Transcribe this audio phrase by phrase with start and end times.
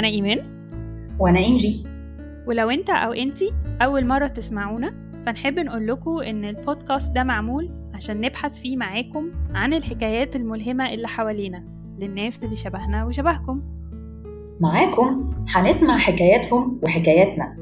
[0.00, 0.38] أنا إيمان.
[1.18, 1.84] وأنا إنجي.
[2.46, 3.52] ولو أنت أو أنتي
[3.82, 4.94] أول مرة تسمعونا
[5.26, 11.08] فنحب نقول لكم إن البودكاست ده معمول عشان نبحث فيه معاكم عن الحكايات الملهمة اللي
[11.08, 11.64] حوالينا
[11.98, 13.62] للناس اللي شبهنا وشبهكم.
[14.60, 15.30] معاكم.
[15.48, 17.56] هنسمع حكاياتهم وحكاياتنا.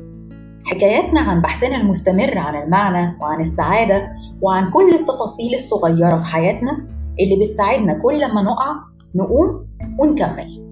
[0.64, 4.12] حكاياتنا عن بحثنا المستمر عن المعنى وعن السعادة
[4.42, 6.86] وعن كل التفاصيل الصغيرة في حياتنا
[7.20, 8.74] اللي بتساعدنا كل ما نقع
[9.14, 9.66] نقوم
[9.98, 10.67] ونكمل.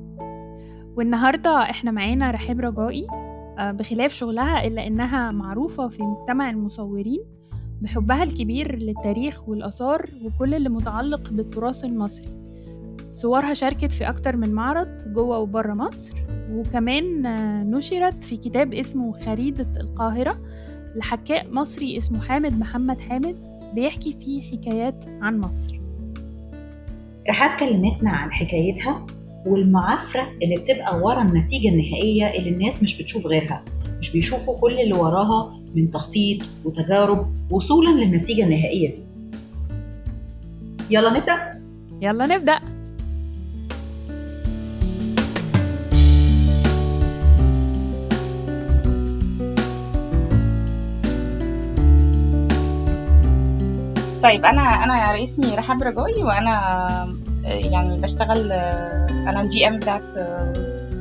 [0.96, 3.06] والنهاردة إحنا معانا رحاب رجائي
[3.58, 7.24] آه، بخلاف شغلها إلا إنها معروفة في مجتمع المصورين
[7.82, 12.28] بحبها الكبير للتاريخ والآثار وكل اللي متعلق بالتراث المصري.
[13.12, 16.12] صورها شاركت في أكتر من معرض جوه وبره مصر
[16.50, 20.36] وكمان آه، نشرت في كتاب اسمه خريدة القاهرة
[20.96, 23.36] لحكاء مصري اسمه حامد محمد حامد
[23.74, 25.80] بيحكي فيه حكايات عن مصر.
[27.30, 29.06] رحاب كلمتنا عن حكايتها.
[29.46, 33.62] والمعافرة اللي بتبقى ورا النتيجة النهائية اللي الناس مش بتشوف غيرها.
[33.98, 39.00] مش بيشوفوا كل اللي وراها من تخطيط وتجارب وصولا للنتيجة النهائية دي.
[40.90, 41.60] يلا نبدأ؟
[42.02, 42.60] يلا نبدأ.
[54.22, 60.14] طيب أنا أنا اسمي رحاب رجائي وأنا يعني بشتغل آه، أنا ال GM بتاعت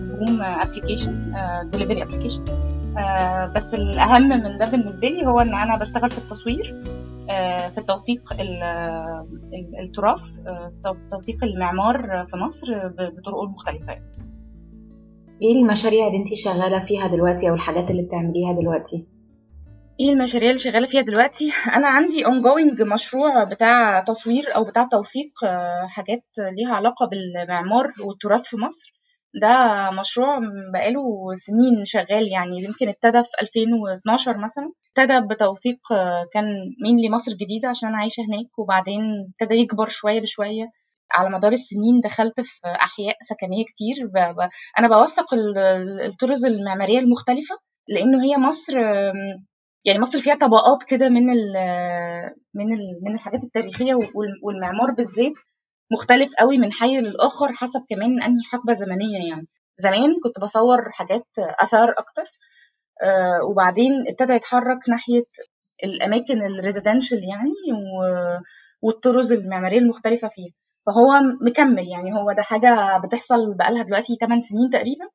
[0.07, 1.33] فروم application
[1.71, 2.43] delivery application
[3.55, 6.81] بس الأهم من ده بالنسبة لي هو إن أنا بشتغل في التصوير
[7.29, 8.63] آه، في توثيق ال-
[9.53, 13.93] ال- التراث آه، في تو- توثيق المعمار في مصر بطرقه المختلفة
[15.41, 19.05] إيه المشاريع اللي انت شغالة فيها دلوقتي أو الحاجات اللي بتعمليها دلوقتي؟
[19.99, 25.43] إيه المشاريع اللي شغالة فيها دلوقتي؟ أنا عندي ongoing مشروع بتاع تصوير أو بتاع توثيق
[25.43, 28.93] آه، حاجات ليها علاقة بالمعمار والتراث في مصر.
[29.41, 29.49] ده
[29.99, 30.39] مشروع
[30.73, 34.71] بقاله سنين شغال يعني يمكن ابتدى في 2012 مثلا.
[34.97, 36.45] ابتدى بتوثيق آه، كان
[36.83, 39.01] مين مصر الجديدة عشان أنا عايشة هناك وبعدين
[39.41, 40.65] ابتدى يكبر شوية بشوية.
[41.11, 44.07] على مدار السنين دخلت في أحياء سكنية كتير.
[44.07, 44.35] ب...
[44.35, 44.49] ب...
[44.79, 47.55] أنا بوثق ال- ال- الطرز المعمارية المختلفة
[47.89, 48.73] لأنه هي مصر
[49.85, 51.53] يعني مصر فيها طبقات كده من ال
[52.53, 55.33] من ال من الحاجات التاريخية وال- والمعمار بالذات
[55.91, 59.47] مختلف قوي من حي للآخر حسب كمان أنهي حقبة زمنية يعني.
[59.77, 62.23] زمان كنت بصور حاجات آثار أكتر
[63.03, 65.23] آه، وبعدين ابتدى يتحرك ناحية
[65.83, 67.51] الأماكن الريزيدنشال يعني
[68.81, 70.51] والطرز المعمارية المختلفة فيها.
[70.85, 71.11] فهو
[71.47, 75.05] مكمل يعني هو ده حاجة بتحصل بقالها دلوقتي 8 سنين تقريبا.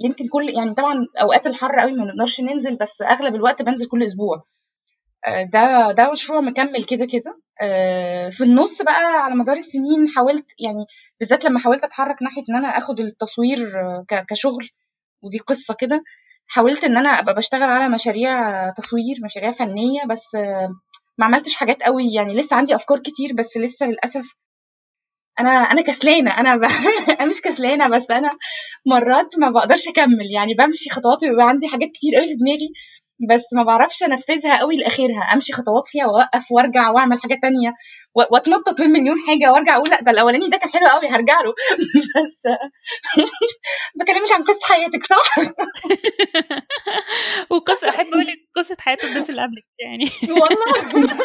[0.00, 4.02] يمكن كل يعني طبعا أوقات الحر قوي ما بنقدرش ننزل بس أغلب الوقت بنزل كل
[4.04, 4.44] أسبوع.
[5.26, 7.40] آه، ده ده مشروع مكمل كده كده.
[7.62, 10.84] آه، في النص بقى على مدار السنين حاولت يعني
[11.20, 14.68] بالذات لما حاولت أتحرك ناحية إن أنا آخد التصوير آه، كشغل
[15.22, 16.02] ودي قصة كده.
[16.46, 20.34] حاولت إن أنا أبقى بشتغل على مشاريع تصوير مشاريع فنية بس
[21.18, 22.34] ما عملتش حاجات قوي يعني.
[22.34, 24.34] لسه عندي أفكار كتير بس لسه للأسف
[25.40, 26.64] أنا أنا كسلانة أنا ب...
[27.20, 28.30] أنا مش كسلانة بس أنا
[28.86, 32.68] مرات ما بقدرش أكمل يعني بمشي خطوات ويبقى عندي حاجات كتير قوي في دماغي
[33.30, 37.74] بس ما بعرفش أنفذها قوي لآخرها أمشي خطوات فيها وأوقف وأرجع وأعمل حاجة تانية
[38.14, 41.40] و- وأتنطط من مليون حاجة وأرجع أقول لأ ده الأولاني ده كان حلو قوي هرجع
[41.40, 41.54] له.
[42.16, 42.42] بس
[44.00, 45.38] بكلمك عن قصة حياتك صح؟
[47.50, 50.10] وقصة أحب أقول لك قصة حياة الضيف اللي قبلك يعني.
[50.28, 51.18] والله.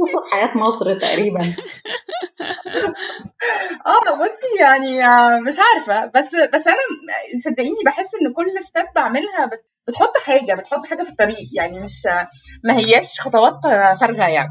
[0.00, 1.40] قصة حياة مصر تقريبا.
[3.86, 6.06] آه بصي يعني آه، مش عارفة.
[6.06, 6.78] بس بس أنا
[7.44, 11.48] صدقيني بحس إن كل ستيب بعملها بت- بتحط حاجة بتحط حاجة في الطريق.
[11.52, 12.06] يعني مش
[12.64, 13.60] ما هياش خطوات
[14.00, 14.50] فارغه يعني.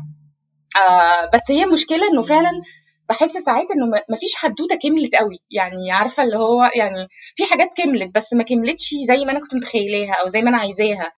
[0.89, 2.61] آه بس هي المشكلة إنه فعلا
[3.09, 5.39] بحس ساعات إنه ما- مفيش حدوتة كملت قوي.
[5.51, 9.55] يعني عارفة اللي هو يعني في حاجات كملت بس ما كملتش زي ما أنا كنت
[9.55, 11.11] متخيلاها أو زي ما أنا عايزاها.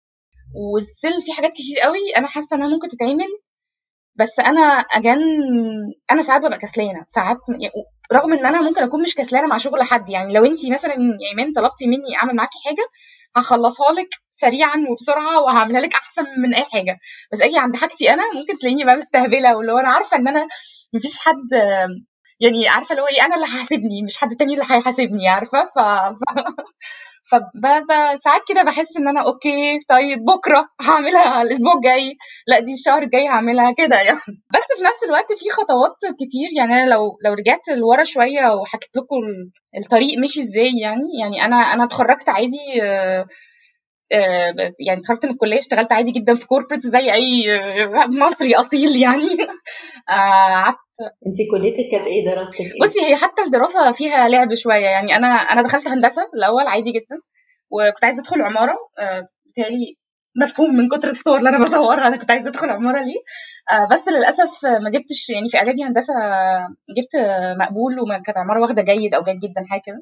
[0.75, 3.29] وستيل في حاجات كتير قوي أنا حاسة إنها ممكن تتعمل
[4.15, 5.21] بس أنا اجان
[6.11, 7.37] أنا ساعات ببقى كسلانة ساعات
[8.13, 11.31] رغم إن أنا ممكن أكون مش كسلانة مع شغل حد يعني لو انت مثلا يا
[11.31, 12.87] ايمان طلبتي مني أعمل معاكي حاجة
[13.37, 16.99] هخلصها لك سريعا وبسرعة وهعملها لك أحسن من أي حاجة.
[17.33, 20.49] بس أجي عند حاجتي أنا ممكن تلاقيني بقى مستهبلة واللي هو أنا عارفة إن أنا
[20.95, 21.49] مفيش حد
[22.41, 25.79] يعني عارفة اللي هو إيه أنا اللي هحاسبني مش حد تاني اللي هيحاسبني عارفة؟ ف...
[26.21, 26.23] ف...
[27.89, 32.17] فساعات كده بحس إن أنا okay طيب بكرة هعملها الأسبوع الجاي
[32.47, 34.21] لأ دي الشهر الجاي هعملها كده يعني.
[34.55, 38.91] بس في نفس الوقت في خطوات كتير يعني أنا لو لو رجعت لورا شوية وحكيت
[38.97, 39.23] لكم
[39.77, 43.27] الطريق مشي إزاي يعني يعني أنا أنا اتخرجت عادي آه،
[44.13, 49.03] آه، يعني اتخرجت من الكلية اشتغلت عادي جدا في corporate زي أي آه، مصري أصيل
[49.03, 49.29] يعني.
[50.09, 54.87] قعدت انت كليتك كانت إيه؟ دراستك إيه؟ بصي هي حتى الدراسة فيها لعب شوية.
[54.87, 57.19] يعني أنا أنا دخلت هندسة الأول عادي جدا
[57.71, 58.77] وكنت عايزة أدخل عمارة.
[58.99, 59.97] آه، بالتالي
[60.43, 63.21] مفهوم من كتر الصور اللي أنا بصورها أنا كنت عايزة أدخل عمارة ليه.
[63.73, 66.15] آه، بس للأسف ما جبتش يعني في إعدادي هندسة
[66.97, 67.17] جبت
[67.61, 70.01] مقبول وكانت عمارة واخدة جيد أو جيد جدا حاجة كده.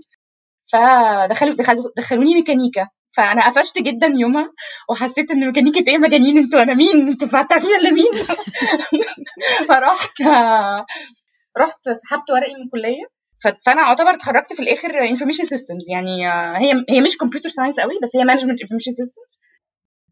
[0.73, 2.89] فدخلوا دخلوا دخلوني ميكانيكا.
[3.17, 4.53] فأنا قفشت جدا يومها
[4.91, 8.13] وحسيت إن ميكانيكا إيه مجانين؟ أنتوا أنا مين؟ أنتوا بتعرفين ولا مين؟
[9.69, 10.23] فرحت
[11.59, 13.05] رحت سحبت ورقي من الكلية.
[13.67, 16.27] فأنا اعتبر اتخرجت في الآخر information systems يعني
[16.59, 19.41] هي هي مش computer science قوي بس هي management information systems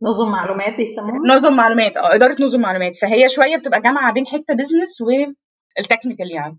[0.03, 2.97] نظم معلومات بيسموها؟ نظم معلومات آه إدارة نظم معلومات.
[2.97, 6.59] فهي شوية بتبقى جامعة بين حتة business وال technical يعني.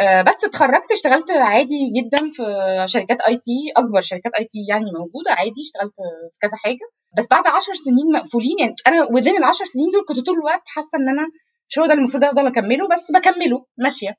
[0.00, 2.42] بس اتخرجت اشتغلت عادي جدا في
[2.86, 5.92] شركات IT أكبر شركات IT يعني موجودة عادي اشتغلت
[6.32, 6.86] في كذا حاجة.
[7.18, 10.62] بس بعد 10 سنين مقفولين يعني أنا within ال 10 سنين دول كنت طول الوقت
[10.66, 11.28] حاسة إن أنا
[11.68, 14.16] مش هو ده المفروض أفضل أكمله بس بكمله ماشية.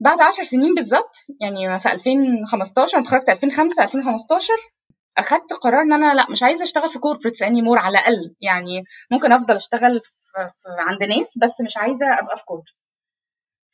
[0.00, 4.52] بعد 10 سنين بالظبط يعني في 2015 أنا اتخرجت 2005 2015
[5.18, 8.34] أخدت قرار إن أنا لأ مش عايزة أشتغل في corporates anymore على الأقل.
[8.40, 12.84] يعني ممكن أفضل أشتغل في عند ناس بس مش عايزة أبقى في corporates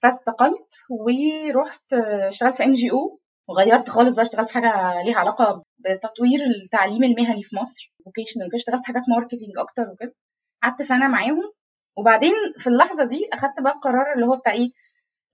[0.02, 1.92] فاستقلت ورحت
[2.28, 7.92] اشتغلت في NGO وغيرت خالص بقى اشتغلت حاجة ليها علاقة بتطوير التعليم المهني في مصر
[8.04, 10.14] vocational اشتغلت حاجات marketing أكتر وكده.
[10.62, 11.52] قعدت سنة معاهم
[11.96, 14.70] وبعدين في اللحظة دي أخدت بقى القرار اللي هو بتاع إيه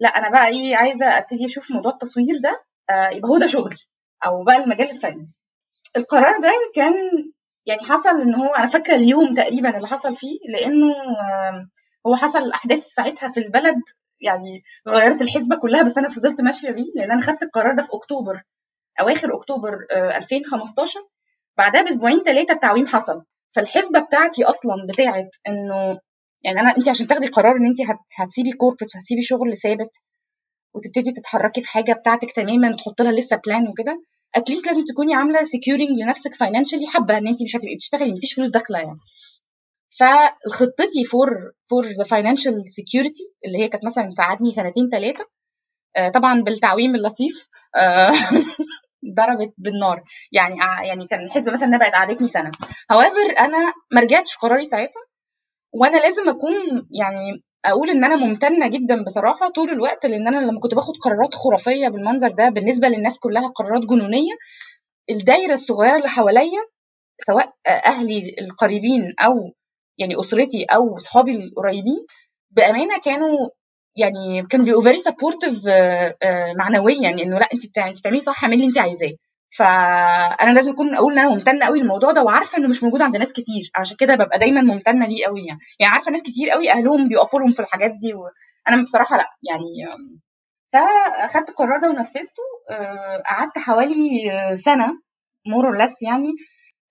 [0.00, 3.76] لا أنا بقى إيه عايزة أبتدي أشوف موضوع التصوير ده آه يبقى هو ده شغلي
[4.26, 5.26] أو بقى المجال الفني.
[5.96, 6.94] القرار ده كان
[7.66, 11.68] يعني حصل إن هو أنا فاكرة اليوم تقريبا اللي حصل فيه لأنه آه
[12.06, 13.82] هو حصل أحداث ساعتها في البلد
[14.20, 17.88] يعني غيرت الحسبة كلها بس أنا فضلت ماشية بيه لأن أنا خدت القرار ده في
[17.92, 18.42] أكتوبر
[19.00, 21.04] أواخر أكتوبر 2015 آه،
[21.58, 23.22] بعدها بأسبوعين ثلاثة التعويم حصل.
[23.52, 25.98] فالحسبة بتاعتي أصلا بتاعت إنه
[26.44, 27.76] يعني أنا انت عشان تاخدي قرار إن انت
[28.18, 29.90] هتسيبي corporate وهتسيبي شغل ثابت
[30.74, 34.02] وتبتدي تتحركي في حاجة بتاعتك تماما وتحط لها لسه plan وكده
[34.36, 38.34] at least لازم تكوني عاملة securing لنفسك financially حاسبة إن انت مش هتبقي بتشتغلي مفيش
[38.34, 38.98] فلوس داخلة يعني.
[39.90, 45.26] فخطتي for for the financial security اللي هي كانت مثلا تقعدني سنتين ثلاثة
[45.96, 48.12] آه، طبعا بالتعويم اللطيف آه،
[49.16, 50.02] ضربت بالنار.
[50.32, 52.50] يعني آه، يعني كان الحزب مثلا نبعت قعدتني سنة.
[52.92, 55.02] However أنا ما رجعتش في قراري ساعتها
[55.72, 56.52] وأنا لازم أكون
[56.90, 61.34] يعني أقول إن أنا ممتنة جدا بصراحة طول الوقت لأن أنا لما كنت باخد قرارات
[61.34, 64.32] خرافية بالمنظر ده بالنسبة للناس كلها قرارات جنونية
[65.10, 66.60] الدايرة الصغيرة اللي حواليا
[67.20, 69.52] سواء أهلي القريبين أو
[69.98, 72.06] يعني أسرتي أو صحابي القريبين
[72.50, 73.48] بأمانة كانوا
[73.96, 75.58] يعني كانوا بيبقوا very supportive
[76.58, 79.12] معنويا يعني إنه لا انت بتعملي صح اعملي اللي انت عايزاه.
[79.50, 83.16] فانا لازم أكون أقول إن أنا ممتنة قوي للموضوع ده وعارفة إنه مش موجود عند
[83.16, 83.70] ناس كتير.
[83.76, 85.60] عشان كده ببقى دايما ممتنة ليه قوي يعني.
[85.80, 89.88] يعني عارفة ناس كتير قوي أهلهم بيقفوا لهم في الحاجات دي وأنا بصراحة لا يعني
[90.72, 94.20] فأخدت القرار ده ونفذته آه، قعدت حوالي
[94.54, 94.86] سنة
[95.46, 96.34] more less يعني آه،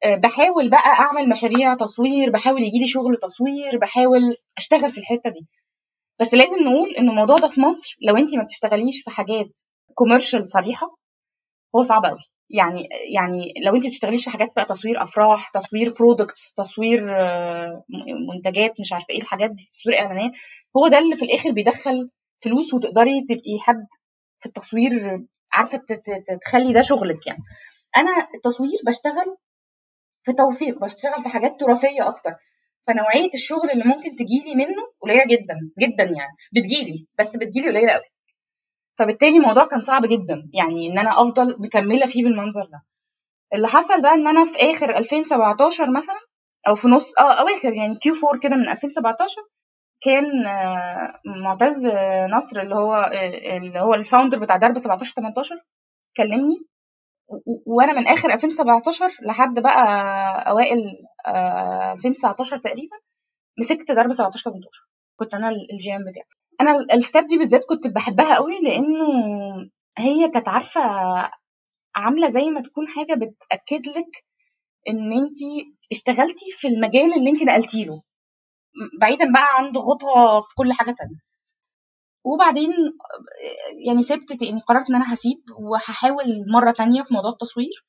[0.06, 5.48] بحاول بقى أعمل مشاريع تصوير بحاول يجي لي شغل تصوير بحاول أشتغل في الحتة دي.
[6.20, 9.60] بس لازم نقول إن الموضوع ده في مصر لو انت ما بتشتغليش في حاجات
[9.94, 10.98] commercial صريحة
[11.76, 16.54] هو صعب قوي يعني يعني لو انت بتشتغليش في حاجات بقى تصوير أفراح تصوير product
[16.58, 17.84] تصوير آه،
[18.34, 20.32] منتجات مش عارفة إيه الحاجات دي تصوير إعلانات
[20.78, 22.10] هو ده اللي في الآخر بيدخل
[22.44, 23.86] فلوس وتقدري تبقي حد
[24.40, 25.82] في التصوير عارفة
[26.46, 27.44] تخلي ده شغلك يعني.
[27.98, 29.38] أنا التصوير بشتغل
[30.28, 32.32] في توثيق بشتغل في حاجات تراثية أكتر.
[32.88, 36.36] فنوعية الشغل اللي ممكن تجيلي منه قليلة جدا جدا يعني.
[36.56, 38.04] بتجيلي بس بتجيلي قليلة قوي
[39.00, 42.82] فبالتالي الموضوع كان صعب جدا يعني إن أنا أفضل مكملة فيه بالمنظر ده.
[43.54, 46.20] اللي حصل بقى إن أنا في آخر 2017 مثلا
[46.68, 49.42] أو في نص آه أواخر يعني Q 4 كده من 2017
[50.02, 51.86] كان آه، معتز
[52.32, 55.56] نصر اللي هو آه، اللي هو ال founder بتاع درب 17 18
[56.18, 56.56] كلمني.
[57.66, 59.84] وأنا من آخر 2017 لحد بقى
[60.50, 60.80] أوائل
[61.94, 62.98] 2019 آه، تقريبا
[63.60, 64.70] مسكت درب 17 18
[65.16, 66.26] كنت أنا الجي إم بتاعي.
[66.62, 69.06] أنا الستاب دي بالذات كنت بحبها قوي لأنه
[69.98, 70.82] هي كانت عارفة
[71.96, 74.26] عاملة زي ما تكون حاجة بتأكد لك
[74.90, 78.02] إن انت اشتغلتي في المجال اللي انت نقلتي له.
[79.02, 81.20] بعيدا بقى عن ضغوطها في كل حاجة تانية.
[82.34, 82.72] وبعدين
[83.88, 85.38] يعني سبت يعني قررت إن أنا هسيب
[85.72, 87.86] وهحاول مرة تانية في موضوع التصوير.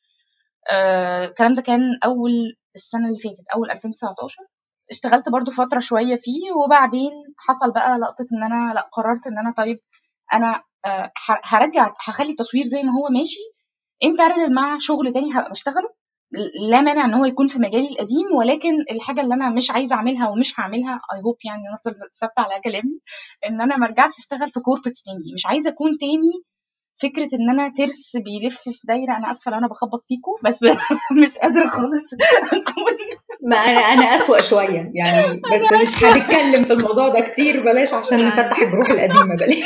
[0.73, 2.33] آه الكلام ده كان أول
[2.77, 4.43] السنة اللي فاتت أول 2019
[4.91, 9.55] اشتغلت برضو فترة شوية فيه وبعدين حصل بقى لقطة إن أنا لا قررت إن أنا
[9.57, 9.81] طيب
[10.35, 11.13] أنا آه
[11.45, 13.41] هرجع هخلي التصوير زي ما هو ماشي.
[14.05, 15.91] ان مع شغل تاني هبقى بشتغله.
[16.71, 20.29] لا مانع إن هو يكون في مجالي القديم ولكن الحاجة اللي أنا مش عايزة أعملها
[20.29, 21.79] ومش هعملها اي هوب يعني أنا
[22.21, 23.01] ثابتة على كلامي
[23.47, 25.33] إن أنا ما أرجعش أشتغل في corporate تاني.
[25.35, 26.33] مش عايزة أكون تاني
[27.03, 30.63] فكرة إن أنا ترس بيلف في دايرة أنا آسفة لو أنا بخبط فيكم بس
[31.23, 32.11] مش قادرة خالص.
[33.43, 38.27] ما أنا أنا أسوأ شوية يعني بس مش هنتكلم في الموضوع ده كتير بلاش عشان
[38.27, 39.65] نفتح الجروح القديمة بلاش.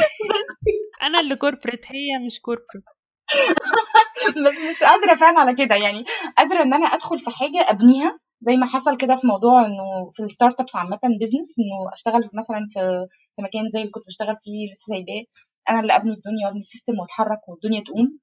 [1.02, 2.85] أنا اللي corporate هي مش corporate
[4.71, 5.75] مش قادرة فعلا على كده.
[5.76, 6.05] يعني
[6.38, 10.23] قادرة إن أنا أدخل في حاجة أبنيها زي ما حصل كده في موضوع إنه في
[10.23, 14.71] ال startups عامة business إنه أشتغل مثلا في في مكان زي اللي كنت بشتغل فيه
[14.73, 15.25] لسه سايباه.
[15.71, 18.19] أنا اللي أبني الدنيا وأبني ال system وأتحرك والدنيا تقوم.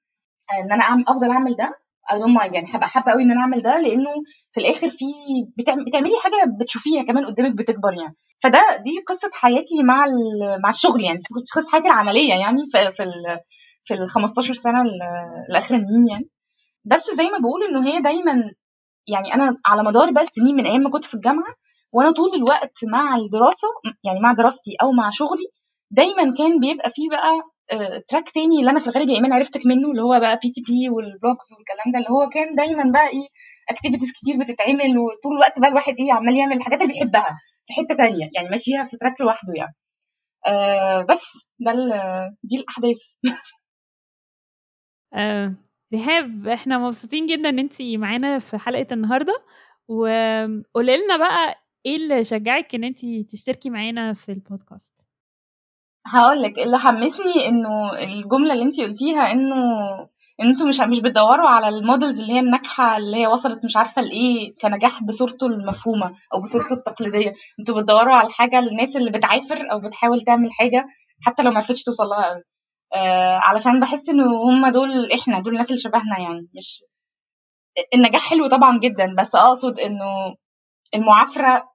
[0.65, 1.74] إن أنا أعمل أفضل أعمل ده.
[2.13, 4.10] I don't mind يعني هبقى حابة قوي إن أنا أعمل ده لأنه
[4.51, 5.06] في الآخر في
[5.58, 8.15] بتعملي حاجة بتشوفيها كمان قدامك بتكبر يعني.
[8.44, 10.06] فده دي قصة حياتي مع
[10.63, 11.18] مع الشغل يعني
[11.56, 13.03] قصة حياتي العملية يعني في في
[13.89, 14.81] في ال 15 سنة
[15.50, 16.29] الاخرانيين يعني.
[16.86, 18.53] بس زي ما بقول إنه هي دايما
[19.08, 21.53] يعني أنا على مدار بقى السنين من أيام ما كنت في الجامعة
[21.93, 23.67] وأنا طول الوقت مع الدراسة
[24.03, 25.46] يعني مع دراستي أو مع شغلي
[25.91, 27.41] دايما كان بيبقى فيه بقى
[28.08, 30.89] track آه، تاني اللي أنا في الغالب يا إيمان عرفتك منه اللي هو بقى BTB
[30.89, 33.27] وال blogs والكلام ده اللي هو كان دايما بقى إيه
[33.70, 37.96] activities كتير بتتعمل وطول الوقت بقى الواحد إيه عمال يعمل الحاجات اللي بيحبها في حتة
[37.98, 39.75] تانية يعني ماشيها في track لوحده يعني.
[40.48, 41.24] آه بس
[41.60, 41.74] ده
[42.43, 43.00] دي الأحداث.
[45.13, 45.54] آه
[45.94, 49.42] رحاب إحنا مبسوطين جدا إن انت معانا في حلقة النهارده.
[49.88, 53.00] وقولي لنا بقى إيه اللي شجعك إن انت
[53.32, 55.08] تشتركي معانا في البودكاست؟
[56.08, 59.56] هقول لك اللي حمسني إنه الجملة اللي انت قلتيها إنه
[60.42, 64.01] إن أنتوا مش مش بتدوروا على المودلز اللي هي الناجحة اللي هي وصلت مش عارفة
[64.01, 67.34] لإيه كنجاح بصورته المفهومة أو بصورته التقليدية.
[67.60, 70.88] أنتوا بتدوروا على الحاجة للناس اللي بتعافر أو بتحاول تعمل حاجة
[71.25, 72.44] حتى لو ما عرفتش توصل لها قوي.
[73.41, 76.50] علشان بحس ان هم دول إحنا دول الناس اللي شبهنا يعني.
[76.55, 76.84] مش
[77.93, 80.36] النجاح حلو طبعا جدا بس أقصد إنه
[80.96, 81.69] المعافرة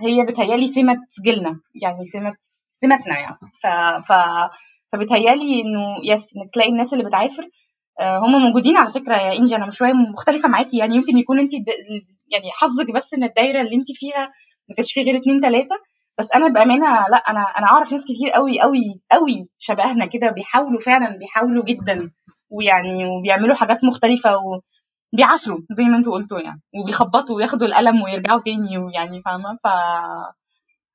[0.00, 2.34] هي بتهيألي سمة جيلنا يعني سمة
[2.80, 3.36] سمتنا يعني.
[3.62, 3.66] ف
[4.08, 4.12] ف
[4.92, 7.48] فبتهيألي إنه يس إنك تلاقي الناس اللي بتعافر
[8.00, 9.56] آه، هم موجودين على فكرة يا إنجي.
[9.56, 10.94] أنا شوية مختلفة معاكي يعني.
[10.96, 11.52] يمكن يكون انت
[12.32, 14.30] يعني حظك بس إن الدايرة اللي انت فيها
[14.68, 15.76] ما كانش فيه غير اتنين تلاتة.
[16.18, 20.80] بس أنا بأمانة لا أنا أنا أعرف ناس كتير قوي قوي قوي شبهنا كده بيحاولوا
[20.80, 22.10] فعلا بيحاولوا جدا
[22.50, 24.30] ويعني وبيعملوا حاجات مختلفة
[25.12, 29.66] وبيعافروا زي ما أنتوا قلتوا يعني وبيخبطوا وياخدوا القلم ويرجعوا تاني ويعني فاهمة؟ ف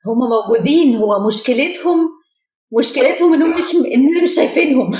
[0.08, 2.10] هم موجودين هو مشكلتهم
[2.80, 4.92] مشكلتهم إنهم مش إننا مش شايفينهم.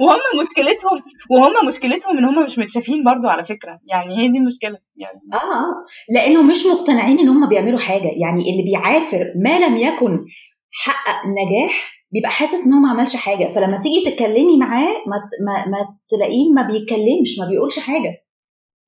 [0.00, 3.80] وهم مشكلتهم وهم مشكلتهم إن هم مش متشافين برضو على فكرة.
[3.86, 4.78] يعني هي دي المشكلة.
[4.96, 5.66] يعني آه
[6.14, 8.10] لأنه مش مقتنعين إن هم بيعملوا حاجة.
[8.22, 10.24] يعني اللي بيعافر ما لم يكن
[10.72, 13.48] حقق نجاح بيبقى حاسس إن هو ما عملش حاجة.
[13.48, 15.16] فلما تيجي تتكلمي معاه ما,
[15.46, 15.78] ما, ما
[16.08, 18.24] تلاقيه ما بيتكلمش ما بيقولش حاجة.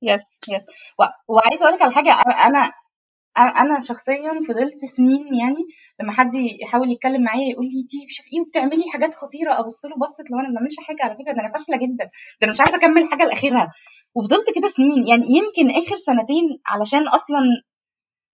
[0.02, 0.66] يس يس.
[1.28, 2.12] وعايزة أقول لك على حاجة.
[2.46, 2.72] أنا
[3.38, 5.56] أنا شخصيا فضلت سنين يعني
[6.00, 9.52] لما حد يحاول يتكلم معايا يقول لي دي مش إيه وبتعملي حاجات خطيرة.
[9.60, 12.10] أبص له بصت لو أنا ما بعملش حاجة على فكرة ده أنا فاشلة جدا ده
[12.42, 13.68] أنا مش عارفة أكمل حاجة لآخرها.
[14.14, 17.40] وفضلت كده سنين يعني يمكن آخر سنتين علشان أصلا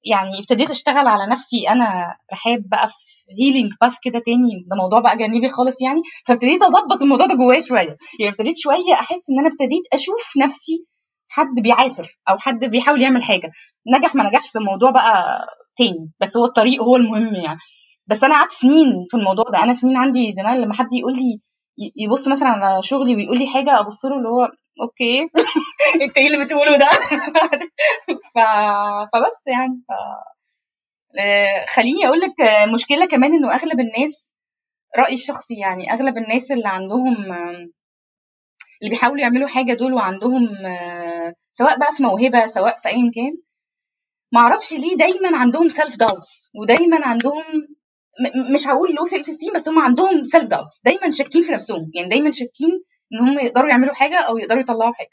[0.04, 1.68] يعني ابتديت أشتغل على نفسي.
[1.68, 2.94] أنا رحاب بقى في
[3.42, 6.02] healing path كده تاني ده موضوع بقى جانبي خالص يعني.
[6.26, 10.86] فابتديت أظبط الموضوع ده جوايا شوية يعني ابتديت شوية أحس إن أنا ابتديت أشوف نفسي
[11.34, 13.50] حد بيعافر أو حد بيحاول يعمل حاجة.
[13.96, 17.58] نجح ما نجحش الموضوع بقى تاني بس هو الطريق هو المهم يعني.
[18.06, 21.40] بس أنا قعدت سنين في الموضوع ده أنا سنين عندي زمان لما حد يقول لي
[21.96, 24.48] يبص مثلا على شغلي ويقول لي حاجة أبص له اللي هو
[24.82, 25.22] okay.
[26.02, 26.88] أنت إيه اللي بتقوله ده؟
[28.34, 28.38] ف...
[29.12, 29.92] فبس يعني ف...
[31.20, 32.34] آه، خليني أقول لك
[32.74, 34.34] مشكلة كمان إنه أغلب الناس
[34.98, 37.16] رأيي الشخصي يعني أغلب الناس اللي عندهم
[38.82, 43.38] اللي بيحاولوا يعملوا حاجة دول وعندهم آه، سواء بقى في موهبة سواء في ايا كان
[44.32, 47.42] معرفش ليه دايما عندهم self doubts ودايما عندهم
[48.54, 52.08] مش هقول low self esteem بس هم عندهم self doubts دايما شاكين في نفسهم يعني
[52.08, 55.10] دايما شاكين إن هم يقدروا يعملوا حاجة أو يقدروا يطلعوا حاجة.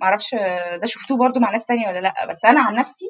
[0.00, 0.34] معرفش
[0.80, 3.06] ده شفتوه برضو مع ناس تانية ولا لأ بس أنا عن نفسي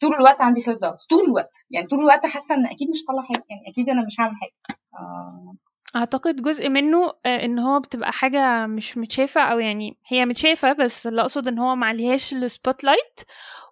[0.00, 3.22] طول الوقت عندي self doubts طول الوقت يعني طول الوقت حاسة إن أكيد مش هطلع
[3.22, 4.78] حاجة يعني أكيد أنا مش هعمل حاجة.
[4.94, 5.54] آه.
[5.96, 11.06] أعتقد جزء منه آه، إن هو بتبقى حاجة مش متشافة أو يعني هي متشافة بس
[11.06, 13.20] اللي أقصد إن هو معليهاش ال spotlight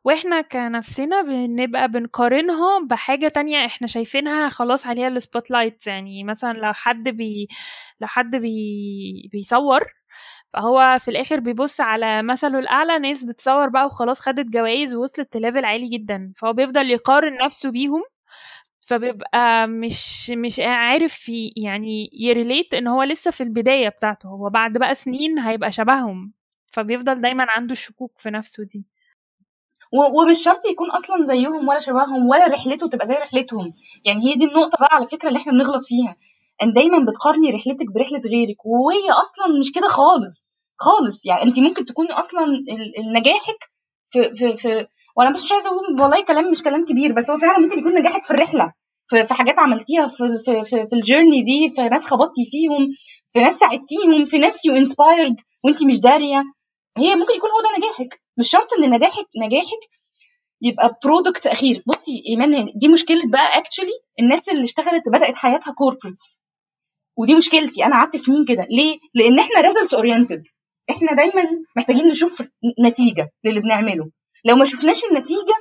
[0.04, 6.73] وإحنا كنفسنا بنبقى بنقارنها بحاجة تانية إحنا شايفينها خلاص عليها ال spotlight يعني مثلا لو
[6.73, 7.49] حد بي
[8.00, 9.83] لو حد بي بيصور
[10.54, 15.45] فهو في الآخر بيبص على مثله الأعلى ناس بتصور بقى وخلاص خدت جوائز ووصلت لل
[15.45, 16.33] level عالي جدا.
[16.37, 18.02] فهو بيفضل يقارن نفسه بيهم.
[18.88, 24.29] فبيبقى مش مش عارف يعني ي relate إن هو لسه في البداية بتاعته.
[24.29, 26.33] هو بعد بقى سنين هيبقى شبههم.
[26.73, 28.87] فبيفضل دايما عنده الشكوك في نفسه دي.
[29.93, 33.73] ومش شرط يكون أصلا زيهم ولا شبههم ولا رحلته تبقى زي رحلتهم.
[34.05, 36.17] يعني هي دي النقطة بقى على فكرة اللي إحنا بنغلط فيها.
[36.62, 41.26] إن دايما بتقارني رحلتك برحلة غيرك وهي أصلا مش كده خالص خالص.
[41.26, 42.47] يعني انت ممكن تكوني أصلا
[43.17, 43.71] نجاحك
[44.11, 47.38] في في في وأنا بس مش عايزة أقول والله كلام مش كلام كبير بس هو
[47.38, 48.73] فعلا ممكن يكون نجاحك في الرحلة
[49.09, 52.88] في, في حاجات عملتيها في في في, في ال journey دي في ناس خبطتي فيهم
[53.33, 56.44] في ناس ساعدتيهم في ناس you inspired وانت مش دارية.
[56.99, 59.83] هي ممكن يكون هو ده نجاحك مش شرط إن نجاحك نجاحك
[60.62, 61.83] يبقى product أخير.
[61.87, 66.43] بصي إيمان دي مشكلة بقى actually الناس اللي اشتغلت بدأت حياتها corporates
[67.16, 68.66] ودي مشكلتي أنا قعدت سنين كده.
[68.71, 70.43] ليه؟ لأن إحنا results oriented
[70.90, 71.42] إحنا دايما
[71.76, 72.42] محتاجين نشوف
[72.87, 74.11] نتيجة للي بنعمله.
[74.45, 75.55] لو ما شفناش النتيجة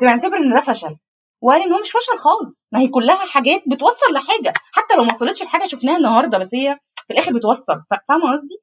[0.00, 0.96] بنعتبر إن ده فشل.
[1.42, 2.68] والحال إن هو مش فشل خالص.
[2.72, 4.52] ما هي كلها حاجات بتوصل لحاجة.
[4.72, 7.74] حتى لو ما وصلتش لحاجة شفناها النهارده بس هي في الآخر بتوصل.
[8.08, 8.58] فاهمة قصدي؟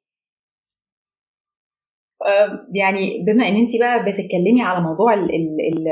[2.74, 5.88] يعني بما إن أنت بقى بتتكلمي على موضوع ال ال ال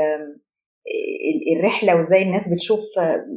[1.59, 2.79] الرحلة وإزاي الناس بتشوف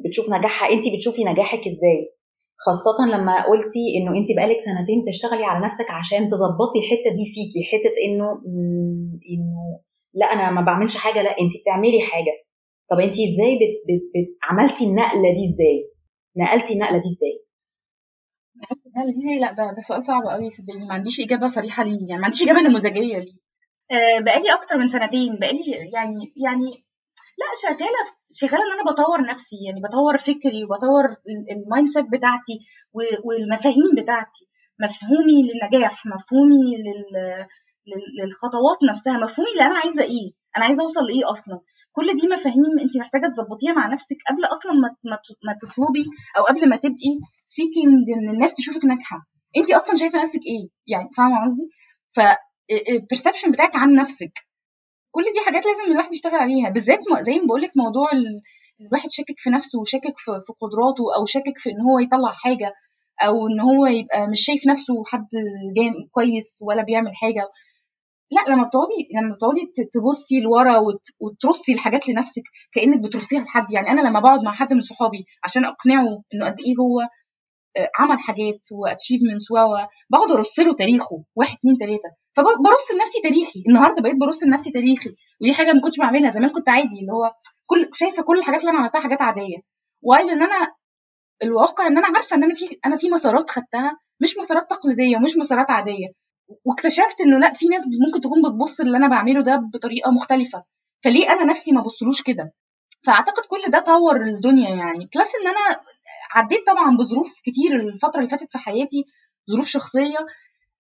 [0.04, 2.12] بتشوف نجاحها أنت بتشوفي نجاحك إزاي؟
[2.58, 7.64] خاصة لما قلتي إنه أنت بقالك سنتين تشتغلي على نفسك عشان تظبطي الحتة دي فيكي
[7.72, 8.30] حتة انه
[9.32, 9.80] إنه
[10.16, 12.34] لا أنا ما بعملش حاجة لا انت بتعملي حاجة.
[12.90, 15.90] طب انت إزاي بت بت بت عملتي النقلة دي إزاي؟
[16.36, 17.46] نقلتي النقلة دي إزاي؟
[19.40, 22.42] لا ده, ده سؤال صعب قوي صدقني ما عنديش إجابة صريحة ليه يعني ما عنديش
[22.42, 23.32] إجابة نموذجية ليه.
[23.90, 25.62] آه بقالي أكتر من سنتين بقالي
[25.94, 26.84] يعني يعني
[27.40, 28.02] لا شغالة
[28.36, 31.04] شغالة إن أنا بطور نفسي يعني بطور فكري وبطور
[31.52, 32.58] ال mindset بتاعتي
[33.24, 34.48] والمفاهيم بتاعتي.
[34.80, 37.46] مفهومي للنجاح مفهومي لل
[38.22, 39.16] للخطوات نفسها.
[39.16, 41.60] مفهومي اللي أنا عايزة إيه؟ أنا عايزة أوصل لإيه أصلا؟
[41.92, 44.96] كل دي مفاهيم أنت محتاجة تظبطيها مع نفسك قبل أصلا ما
[45.46, 46.04] ما تطلبي
[46.38, 47.12] أو قبل ما تبقي
[47.46, 49.26] seeking إن الناس تشوفك ناجحة.
[49.56, 51.68] أنت أصلا شايفة نفسك إيه؟ يعني فاهمة قصدي؟
[52.16, 54.32] فال perception بتاعك عن نفسك.
[55.10, 56.68] كل دي حاجات لازم الواحد يشتغل عليها.
[56.70, 58.08] بالذات زي ما بقول لك موضوع
[58.80, 62.72] الواحد شاكك في نفسه وشاكك في, قدراته أو شاكك في إن هو يطلع حاجة
[63.22, 65.26] أو إن هو يبقى مش شايف نفسه حد
[66.10, 67.48] كويس ولا بيعمل حاجة.
[68.30, 70.82] لا لما بتقعدي لما بتقعدي تبصي لورا
[71.20, 73.72] وترصي الحاجات لنفسك كأنك بترصيها لحد.
[73.72, 77.08] يعني أنا لما بقعد مع حد من صحابي عشان أقنعه إنه قد إيه هو
[77.98, 79.54] عمل حاجات و achievements و
[80.10, 82.10] بقعد أرص له تاريخه واحد اتنين تلاتة.
[82.36, 83.62] فبرص لنفسي تاريخي.
[83.68, 85.10] النهارده بقيت برص لنفسي تاريخي.
[85.42, 86.30] ودي حاجة ما كنتش بعملها.
[86.30, 87.32] زمان كنت عادي اللي هو
[87.66, 89.56] كل شايفة كل الحاجات اللي أنا عملتها حاجات عادية.
[90.02, 90.74] while إن أنا
[91.42, 95.36] الواقع إن أنا عارفة إن أنا في أنا في مسارات خدتها مش مسارات تقليدية ومش
[95.38, 96.08] مسارات عادية.
[96.64, 100.64] واكتشفت إنه لأ في ناس ممكن تكون بتبص اللي أنا بعمله ده بطريقة مختلفة.
[101.04, 102.52] فليه أنا نفسي ما بصلوش كده؟
[103.02, 105.08] فأعتقد كل ده طور الدنيا يعني.
[105.14, 105.80] plus إن أنا
[106.30, 109.04] عديت طبعا بظروف كتير الفترة اللي فاتت في حياتي
[109.50, 110.18] ظروف شخصية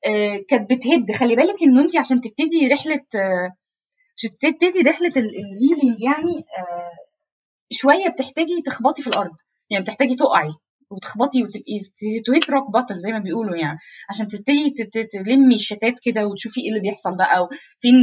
[0.06, 1.12] آه كانت بتهد.
[1.12, 3.00] خلي بالك ان انت عشان تبتدي رحلة
[4.42, 6.92] تبتدي رحلة ال healing يعني آه
[7.70, 9.36] شوية بتحتاجي تخبطي في الأرض.
[9.70, 10.50] يعني بتحتاجي تقعي.
[10.90, 11.80] وتخبطي وتبقي
[12.26, 13.78] تويت روك باتل زي ما بيقولوا يعني
[14.10, 14.70] عشان تبتدي
[15.24, 17.94] تلمي الشتات كده وتشوفي إيه اللي بيحصل بقى وفين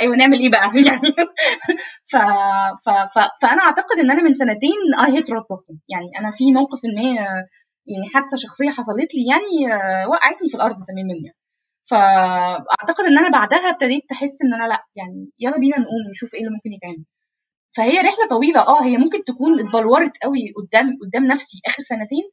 [0.00, 1.12] أيوه نعمل إيه بقى؟ يعني
[2.06, 2.16] ف...
[2.84, 2.88] ف...
[2.90, 3.18] ف...
[3.42, 7.02] فأنا أعتقد إن أنا من سنتين اي هيت روك باتل يعني أنا في موقف ما
[7.86, 9.74] يعني حادثة شخصية حصلت لي يعني
[10.08, 11.32] وقعتني في الأرض زمان مني
[11.90, 16.40] فاعتقد إن أنا بعدها ابتديت أحس إن أنا لأ يعني يلا بينا نقوم نشوف إيه
[16.40, 17.04] اللي ممكن يتعمل.
[17.76, 18.60] فهي رحلة طويلة.
[18.60, 22.24] آه هي ممكن تكون اتبلورت قوي قدام قدام نفسي آخر سنتين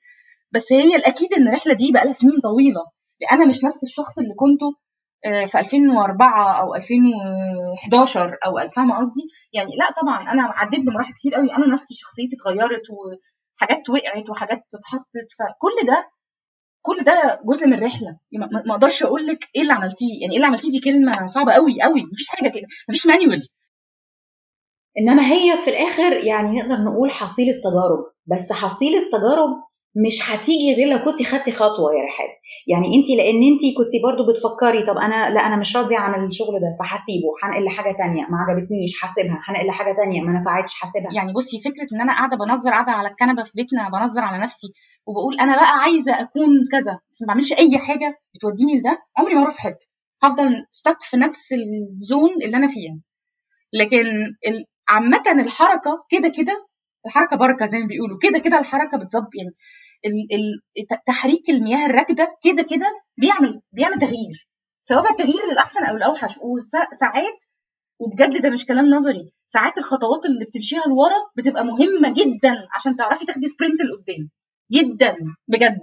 [0.52, 2.82] بس هي الأكيد إن الرحلة دي بقى لها سنين طويلة.
[3.32, 4.72] أنا مش نفس الشخص اللي كنته
[5.48, 9.22] في 2004 أو 2011 أو فاهمة قصدي؟
[9.54, 11.54] يعني لا طبعا أنا عديت بمراحل كتير قوي.
[11.54, 15.28] أنا نفسي شخصيتي اتغيرت وحاجات وقعت وحاجات اتحطت.
[15.40, 16.10] فكل ده
[16.82, 18.18] كل ده جزء من الرحلة.
[18.34, 20.22] ما أقدرش أقول لك إيه اللي عملتيه.
[20.22, 22.04] يعني إيه اللي عملتيه؟ دي كلمة صعبة قوي قوي.
[22.12, 23.48] مفيش حاجة كده مفيش مانيوال
[25.00, 28.00] إنما هي في الآخر يعني نقدر نقول حصيلة تجارب.
[28.28, 29.50] بس حصيلة تجارب
[30.06, 32.30] مش هتيجي غير لو كنت خدتي خطوة يا رحاب.
[32.68, 36.60] يعني انت لأن انت كنت برضو بتفكري طب أنا لا أنا مش راضية عن الشغل
[36.60, 38.22] ده فهسيبه هنقل لحاجة تانية.
[38.30, 39.40] ما عجبتنيش هسيبها.
[39.46, 40.22] هنقل لحاجة تانية.
[40.22, 41.14] ما نفعتش هسيبها.
[41.16, 44.68] يعني بصي فكرة إن أنا قاعدة بنظر قاعدة على الكنبة في بيتنا بنظر على نفسي
[45.08, 49.42] وبقول أنا بقى عايزة أكون كذا بس ما بعملش أي حاجة بتوديني لده عمري ما
[49.42, 49.86] أروح في حتة.
[50.24, 53.00] هفضل ستك في نفس الزون اللي أنا فيها.
[53.74, 54.06] لكن
[54.88, 56.68] عامة الحركة كده كده
[57.06, 59.56] الحركة بركة زي ما بيقولوا كده كده الحركة بتظبط يعني
[61.08, 64.48] تحريك المياه الراكدة كده كده بيعمل بيعمل تغيير
[64.84, 67.34] سواء التغيير للأحسن أو الأوحش وساعات
[68.00, 73.26] وبجد ده مش كلام نظري ساعات الخطوات اللي بتمشيها لورا بتبقى مهمة جدا عشان تعرفي
[73.26, 74.30] تاخدي سبرنت لقدام
[74.72, 75.18] جدا
[75.48, 75.80] بجد.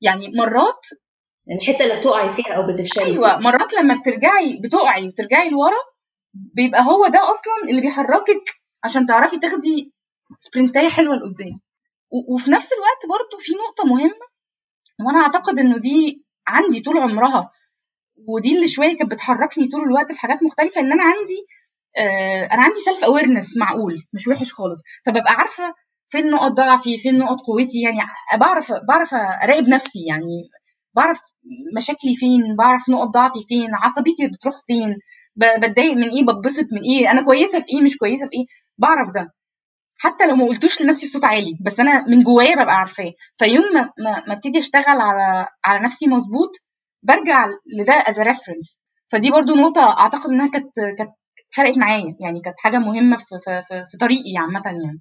[0.00, 0.86] يعني مرات
[1.50, 5.76] الحته اللي بتقعي فيها أو بتفشلي أيوه مرات لما بترجعي بتقعي وترجعي لورا
[6.54, 8.42] بيبقى هو ده أصلا اللي بيحركك
[8.84, 9.92] عشان تعرفي تاخدي
[10.38, 11.60] sprint اية حلوة لقدام.
[12.34, 14.28] وفي نفس الوقت برضو في نقطة مهمة
[15.06, 17.50] وأنا أعتقد إنه دي عندي طول عمرها
[18.28, 21.46] ودي اللي شوية كانت بتحركني طول الوقت في حاجات مختلفة إن أنا عندي
[21.98, 24.80] آه أنا عندي self awareness معقول مش وحش خالص.
[25.06, 25.74] فببقى عارفة
[26.08, 27.98] فين نقط ضعفي فين نقط قوتي يعني
[28.40, 30.50] بعرف بعرف أراقب نفسي يعني
[30.98, 31.18] بعرف
[31.76, 34.90] مشاكلي فين بعرف نقط ضعفي فين عصبيتي بتروح فين
[35.36, 38.46] بتضايق من إيه بتبسط من إيه أنا كويسة في إيه مش كويسة في إيه
[38.78, 39.32] بعرف ده.
[40.00, 43.12] حتى لو ما قلتوش لنفسي بصوت عالي بس أنا من جوايا ببقى عارفاه.
[43.38, 43.90] فيوم ما
[44.28, 46.50] ما ابتدي أشتغل على على نفسي مظبوط
[47.02, 47.46] برجع
[47.80, 48.80] لده as reference
[49.12, 51.10] فدي برضو نقطة أعتقد إنها كانت كانت
[51.56, 55.00] فرقت معايا يعني كانت حاجة مهمة في في في, في طريقي عامة يعني.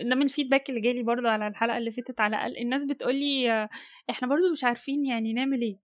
[0.00, 2.58] ده من ال feedback اللي جالي برضو على الحلقة اللي فاتت على الأقل.
[2.62, 3.68] الناس بتقولي آه،
[4.10, 5.76] إحنا برضو مش عارفين يعني نعمل إيه.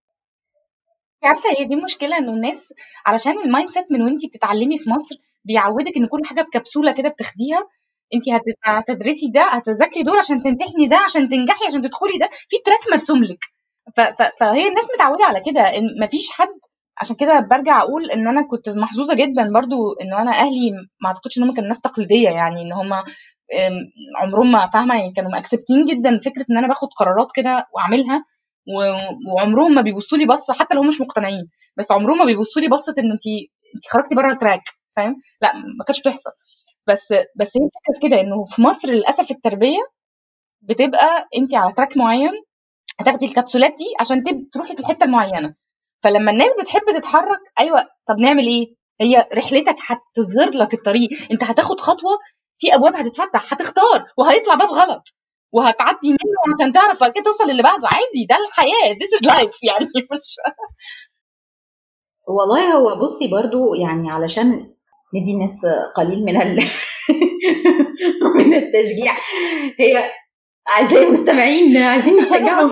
[1.24, 2.72] عارفة هي دي المشكلة إنه الناس
[3.06, 7.68] علشان ال mindset من وأنتي بتتعلمي في مصر بيعودك إن كل حاجة بكبسولة كده بتاخديها.
[8.14, 12.28] انت هت- هتدرسي ده هتذاكري دول عشان تمتحني ده عشان تنجحي عشان تدخلي ده.
[12.48, 13.38] في track مرسوم لك.
[14.40, 15.72] فهي الناس متعودة على كده.
[16.04, 16.48] مفيش حد
[16.98, 21.38] عشان كده برجع أقول إن أنا كنت محظوظة جدا برضو ان أنا أهلي ما أعتقدش
[21.38, 22.92] إن هم كانوا ناس تقليدية يعني إن هم
[24.16, 28.24] عمرهم ما فاهمة يعني كانوا مأكسبتين جدا فكرة إن أنا باخد قرارات كده وأعملها
[29.36, 32.68] وعمرهم ما بيبصوا لي بصة حتى لو هم مش مقتنعين بس عمرهم ما بيبصوا لي
[32.68, 33.20] بصة إن انت
[33.74, 34.62] انت خرجتي بره التراك
[34.96, 36.30] فاهم؟ لا ما كانتش بتحصل.
[36.86, 39.78] بس بس هي الفكرة كده إنه في مصر للأسف التربية
[40.62, 42.32] بتبقى انت على تراك معين
[43.00, 45.54] هتاخدي الكبسولات دي عشان تروحي في الحتة المعينة.
[46.02, 48.66] فلما الناس بتحب تتحرك أيوه طب نعمل إيه؟
[49.00, 52.18] هي رحلتك هتظهر لك الطريق أنت هتاخد خطوة
[52.58, 55.02] في أبواب هتتفتح هتختار وهيطلع باب غلط
[55.52, 57.88] وهتعدي منه عشان تعرف بعد كده توصل للي بعده.
[57.88, 60.36] عادي ده الحياة this is life يعني مش
[62.28, 64.74] والله هو بصي برضو يعني علشان
[65.14, 66.58] ندي الناس قليل من ال...
[68.36, 69.12] من التشجيع
[69.80, 70.10] هي
[70.68, 72.70] أعزائي المستمعين عايزين نشجعهم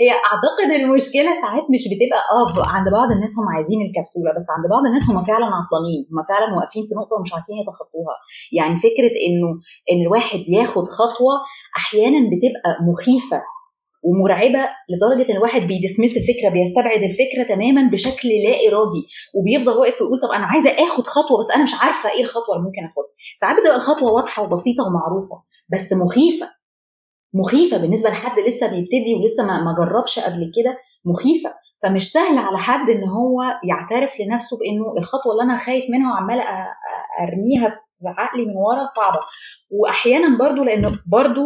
[0.00, 4.64] هي أعتقد المشكلة ساعات مش بتبقى آه عند بعض الناس هم عايزين الكبسولة بس عند
[4.70, 8.14] بعض الناس هم فعلا عطلانين هم فعلا واقفين في نقطة ومش عارفين يتخطوها.
[8.52, 9.48] يعني فكرة إنه
[9.92, 11.34] إن الواحد ياخد خطوة
[11.76, 13.42] أحيانا بتبقى مخيفة
[14.06, 20.18] ومرعبة لدرجة إن الواحد بيدسمس الفكرة بيستبعد الفكرة تماما بشكل لا إرادي وبيفضل واقف ويقول
[20.20, 23.12] طب أنا عايزة آخد خطوة بس أنا مش عارفة إيه الخطوة اللي ممكن آخدها.
[23.36, 25.36] ساعات بتبقى الخطوة واضحة وبسيطة ومعروفة
[25.72, 26.63] بس مخيفة.
[27.34, 31.54] مخيفة بالنسبة لحد لسه بيبتدي ولسه ما جربش قبل كده مخيفة.
[31.82, 37.22] فمش سهل على حد إن هو يعترف لنفسه بإنه الخطوة اللي أنا خايف منها أ-
[37.22, 39.20] أرميها في عقلي من ورا صعبة.
[39.70, 41.40] واحيانا برضو لأنه برضو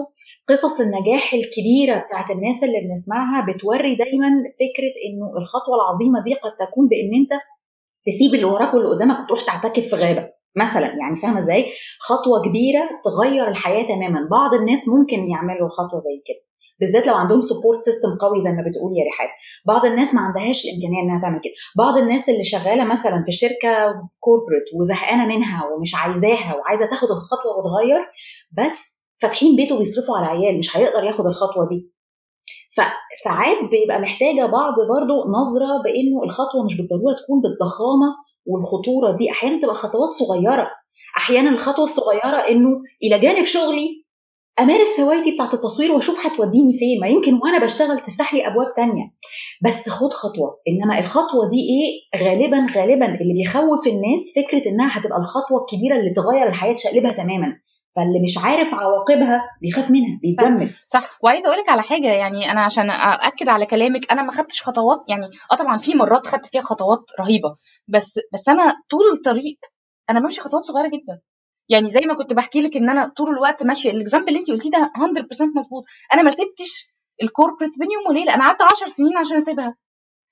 [0.49, 4.29] قصص النجاح الكبيرة بتاعت الناس اللي بنسمعها بتوري دايما
[4.61, 7.43] فكرة إنه الخطوة العظيمة دي قد تكون بإن أنت
[8.07, 10.29] تسيب اللي وراك واللي قدامك وتروح تعتكف في غابة.
[10.57, 11.67] مثلا يعني فاهمة إزاي؟
[12.01, 14.29] خطوة كبيرة تغير الحياة تماما.
[14.31, 16.49] بعض الناس ممكن يعملوا خطوة زي كده
[16.81, 19.29] بالذات لو عندهم support system قوي زي ما بتقول يا رحاب.
[19.67, 21.53] بعض الناس ما عندهاش الإمكانية إنها تعمل كده.
[21.79, 27.53] بعض الناس اللي شغالة مثلا في شركة corporate وزهقانة منها ومش عايزاها وعايزة تاخد الخطوة
[27.59, 28.01] وتغير
[28.59, 31.93] بس فاتحين بيته بيصرفوا على عيال مش هيقدر ياخد الخطوة دي.
[32.77, 38.09] فساعات بيبقى محتاجة بعض برضو نظرة بإنه الخطوة مش بالضرورة تكون بالضخامة
[38.49, 40.71] والخطورة دي أحيانا تبقى خطوات صغيرة.
[41.17, 42.69] أحيانا الخطوة الصغيرة إنه
[43.03, 44.05] إلى جانب شغلي
[44.61, 49.05] أمارس هوايتي بتاعت التصوير وأشوف هتوديني فين ما يمكن وأنا بشتغل تفتح لي أبواب تانية.
[49.65, 55.19] بس خد خطوة إنما الخطوة دي إيه؟ غالبا غالبا اللي بيخوف الناس فكرة إنها هتبقى
[55.19, 57.53] الخطوة الكبيرة اللي تغير الحياة تشقلبها تماما.
[57.99, 60.71] فاللي مش عارف عواقبها بيخاف منها بيتجمد.
[60.89, 61.19] صح.
[61.23, 65.05] وعايزة أقول لك على حاجة يعني أنا عشان أأكد على كلامك أنا ما خدتش خطوات
[65.09, 67.57] يعني آه طبعا في مرات خدت فيها خطوات رهيبة
[67.89, 69.59] بس بس أنا طول الطريق
[70.11, 71.21] أنا بمشي خطوات صغيرة جدا.
[71.69, 74.51] يعني زي ما كنت بحكي لك إن أنا طول الوقت ماشية ال example اللي انت
[74.51, 75.85] قلتيه ده 100% مظبوط.
[76.15, 76.89] أنا ما سبتش
[77.23, 79.77] ال corporate بين يوم وليلة أنا قعدت 10 سنين عشان أسيبها.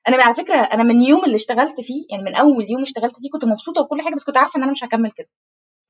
[0.09, 3.31] أنا على فكرة أنا من يوم اللي اشتغلت فيه يعني من أول يوم اشتغلت فيه
[3.33, 5.29] كنت مبسوطة وكل حاجة بس كنت عارفة إن أنا مش هكمل كده.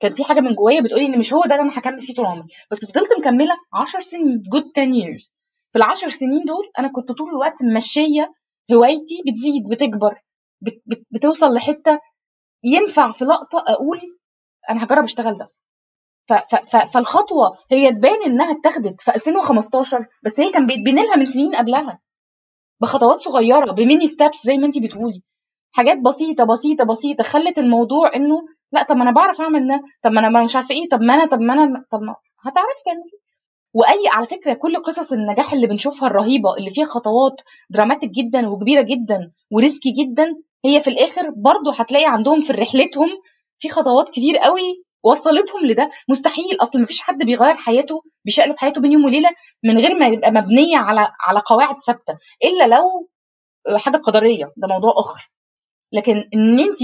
[0.01, 2.27] كان في حاجة من جوايا بتقولي إن مش هو ده اللي أنا هكمل فيه طول
[2.27, 2.49] عمري.
[2.71, 5.33] بس فضلت مكملة 10 سنين جود 10 years.
[5.73, 8.33] في ال 10 سنين دول أنا كنت طول الوقت ماشية
[8.73, 10.15] هوايتي بتزيد بتكبر
[10.61, 12.01] بت بت بتوصل لحتة
[12.65, 14.01] ينفع في لقطة أقول
[14.71, 15.47] أنا هجرب أشتغل ده.
[16.29, 21.25] ف ف فالخطوة هي تبان إنها اتخذت في 2015 بس هي كان بيتبني لها من
[21.27, 22.01] سنين قبلها.
[22.83, 25.23] بخطوات صغيرة بميني ستابس زي ما انت بتقولي.
[25.73, 28.37] حاجات بسيطة بسيطة بسيطة خلت الموضوع إنه
[28.73, 31.15] لا طب ما أنا بعرف أعمل ده طب ما أنا مش عارفة إيه طب ما
[31.15, 33.11] أنا طب ما أنا طب ما هتعرفي تعملي.
[33.75, 37.41] وأي على فكرة كل قصص النجاح اللي بنشوفها الرهيبة اللي فيها خطوات
[37.71, 43.09] dramatic جدا وكبيرة جدا و risky جدا هي في الآخر برضو هتلاقي عندهم في رحلتهم
[43.59, 45.91] في خطوات كتير قوي وصلتهم لده.
[46.09, 49.31] مستحيل أصل مفيش حد بيغير حياته بيشقلب حياته بين يوم وليلة
[49.65, 53.09] من غير ما يبقى مبنية على على قواعد ثابتة إلا لو
[53.79, 54.53] حاجة قدرية.
[54.57, 55.31] ده موضوع آخر.
[55.93, 56.79] لكن إن انت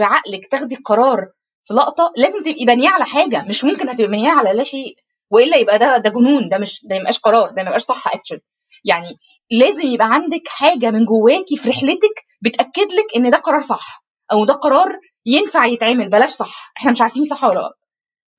[0.00, 1.28] بعقلك تاخدي قرار
[1.64, 4.96] في لقطة لازم تبقي بانيه على حاجة مش ممكن هتبقي بانيه على لا شيء
[5.30, 8.40] وإلا يبقى ده ده جنون ده مش ده يبقاش قرار ده يبقاش صح اكشن
[8.84, 9.16] يعني
[9.50, 14.44] لازم يبقى عندك حاجة من جواكي في رحلتك بتأكد لك إن ده قرار صح أو
[14.44, 16.72] ده قرار ينفع يتعمل بلاش صح.
[16.78, 17.72] إحنا مش عارفين صح ولا لا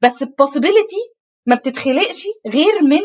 [0.01, 1.01] بس ال possibility
[1.45, 3.01] ما بتتخلقش غير من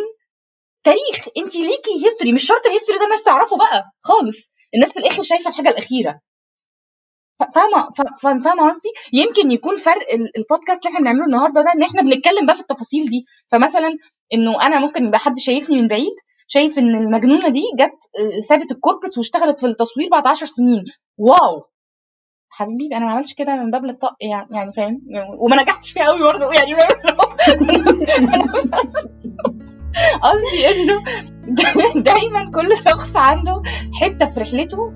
[0.84, 1.28] تاريخ.
[1.36, 4.52] انت ليكي history مش شرط ال history ده الناس تعرفه بقى خالص.
[4.74, 6.20] الناس في الآخر شايفة الحاجة الأخيرة.
[7.54, 7.88] فاهمة؟
[8.44, 12.54] فاهمة قصدي؟ يمكن يكون فرق البودكاست اللي إحنا بنعمله النهارده ده إن إحنا بنتكلم بقى
[12.54, 13.24] في التفاصيل دي.
[13.48, 13.96] فمثلا
[14.34, 16.14] إنه أنا ممكن يبقى حد شايفني من بعيد
[16.46, 20.84] شايف إن المجنونة دي جت آه، سابت ال corporate واشتغلت في التصوير بعد 10 سنين.
[21.18, 21.62] wow!
[22.52, 25.00] حبيبي أنا ما عملتش كده من باب الطق يعني يعني فاهم؟
[25.38, 26.74] وما نجحتش فيها قوي برضه يعني
[30.22, 31.02] قصدي إنه
[32.12, 33.62] دايما كل شخص عنده
[34.00, 34.92] حتة في رحلته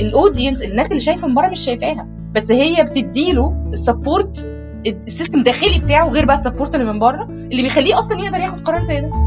[0.00, 2.08] ال audience الناس اللي شايفة من بره مش شايفاها.
[2.34, 4.46] بس هي بتديله ال support
[4.86, 8.38] ال system الداخلي بتاعه غير بقى ال support اللي من بره اللي بيخليه أصلا يقدر
[8.40, 9.26] ياخد قرار زي ده.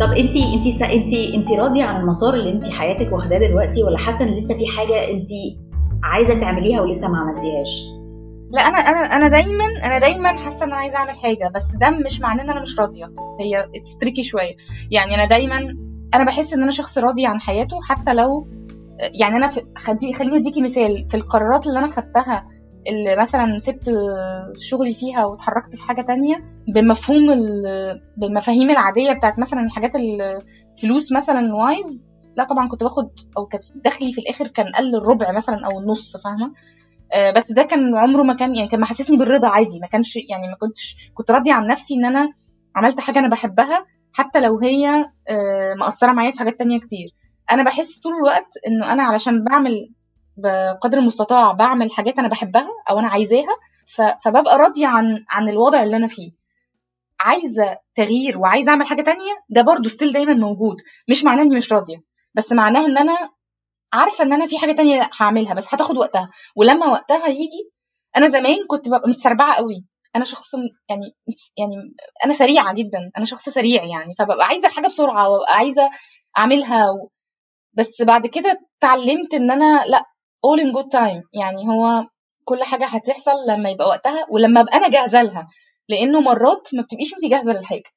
[0.00, 4.24] طب انت انت انت انت راضية عن المسار اللي انت حياتك واخداه دلوقتي ولا حاسة
[4.24, 5.28] إن لسه في حاجة انت
[6.02, 7.95] عايزة تعمليها ولسه ما عملتيهاش؟
[8.50, 11.90] لا أنا أنا أنا دايما أنا دايما حاسة إن أنا عايزة أعمل حاجة بس ده
[11.90, 13.12] مش معناه إن أنا مش راضية.
[13.40, 14.56] هي اتس تريكي شوية.
[14.90, 15.76] يعني أنا دايما
[16.14, 18.48] أنا بحس إن أنا شخص راضي عن حياته حتى لو
[19.20, 19.50] يعني أنا
[20.14, 21.06] خليني أديكي مثال.
[21.08, 22.46] في القرارات اللي أنا خدتها
[22.86, 23.90] اللي مثلا سبت
[24.58, 27.26] شغلي فيها واتحركت في حاجة تانية بمفهوم
[28.16, 34.12] بالمفاهيم العادية بتاعت مثلا الحاجات الفلوس مثلا وايز لا طبعا كنت باخد أو كانت دخلي
[34.12, 36.52] في الآخر كان قل الربع مثلا أو النص فاهمة؟
[37.36, 39.80] بس ده كان عمره ما كان يعني كان محسسني بالرضا عادي.
[39.80, 42.32] ما كانش يعني ما كنتش كنت راضية عن نفسي إن أنا
[42.76, 47.08] عملت حاجة أنا بحبها حتى لو هي آه مأثرة معايا في حاجات تانية كتير.
[47.50, 49.90] أنا بحس طول الوقت إنه أنا علشان بعمل
[50.36, 53.56] بقدر المستطاع بعمل حاجات أنا بحبها أو أنا عايزاها
[54.24, 56.30] فببقى راضية عن عن الوضع اللي أنا فيه.
[57.20, 60.76] عايزة تغيير وعايزة أعمل حاجة تانية ده برضو ستيل دايما موجود.
[61.10, 61.96] مش معناه إني مش راضية
[62.34, 63.16] بس معناه إن أنا
[63.92, 66.30] عارفة إن أنا في حاجة تانية هعملها بس هتاخد وقتها.
[66.56, 67.70] ولما وقتها يجي
[68.16, 69.86] أنا زمان كنت ببقى متسربعة قوي.
[70.16, 70.54] أنا شخص
[70.90, 71.14] يعني
[71.58, 71.76] يعني
[72.24, 73.10] أنا سريعة جدا.
[73.16, 74.14] أنا شخص سريع يعني.
[74.18, 75.90] فببقى عايزة الحاجة بسرعة وببقى عايزة
[76.38, 77.10] أعملها و...
[77.72, 80.04] بس بعد كده اتعلمت إن أنا لأ
[80.46, 81.22] all in good time.
[81.34, 82.04] يعني هو
[82.44, 85.48] كل حاجة هتحصل لما يبقى وقتها ولما أبقى أنا جاهزة لها.
[85.88, 87.90] لأنه مرات ما بتبقيش انت جاهزة للحاجة.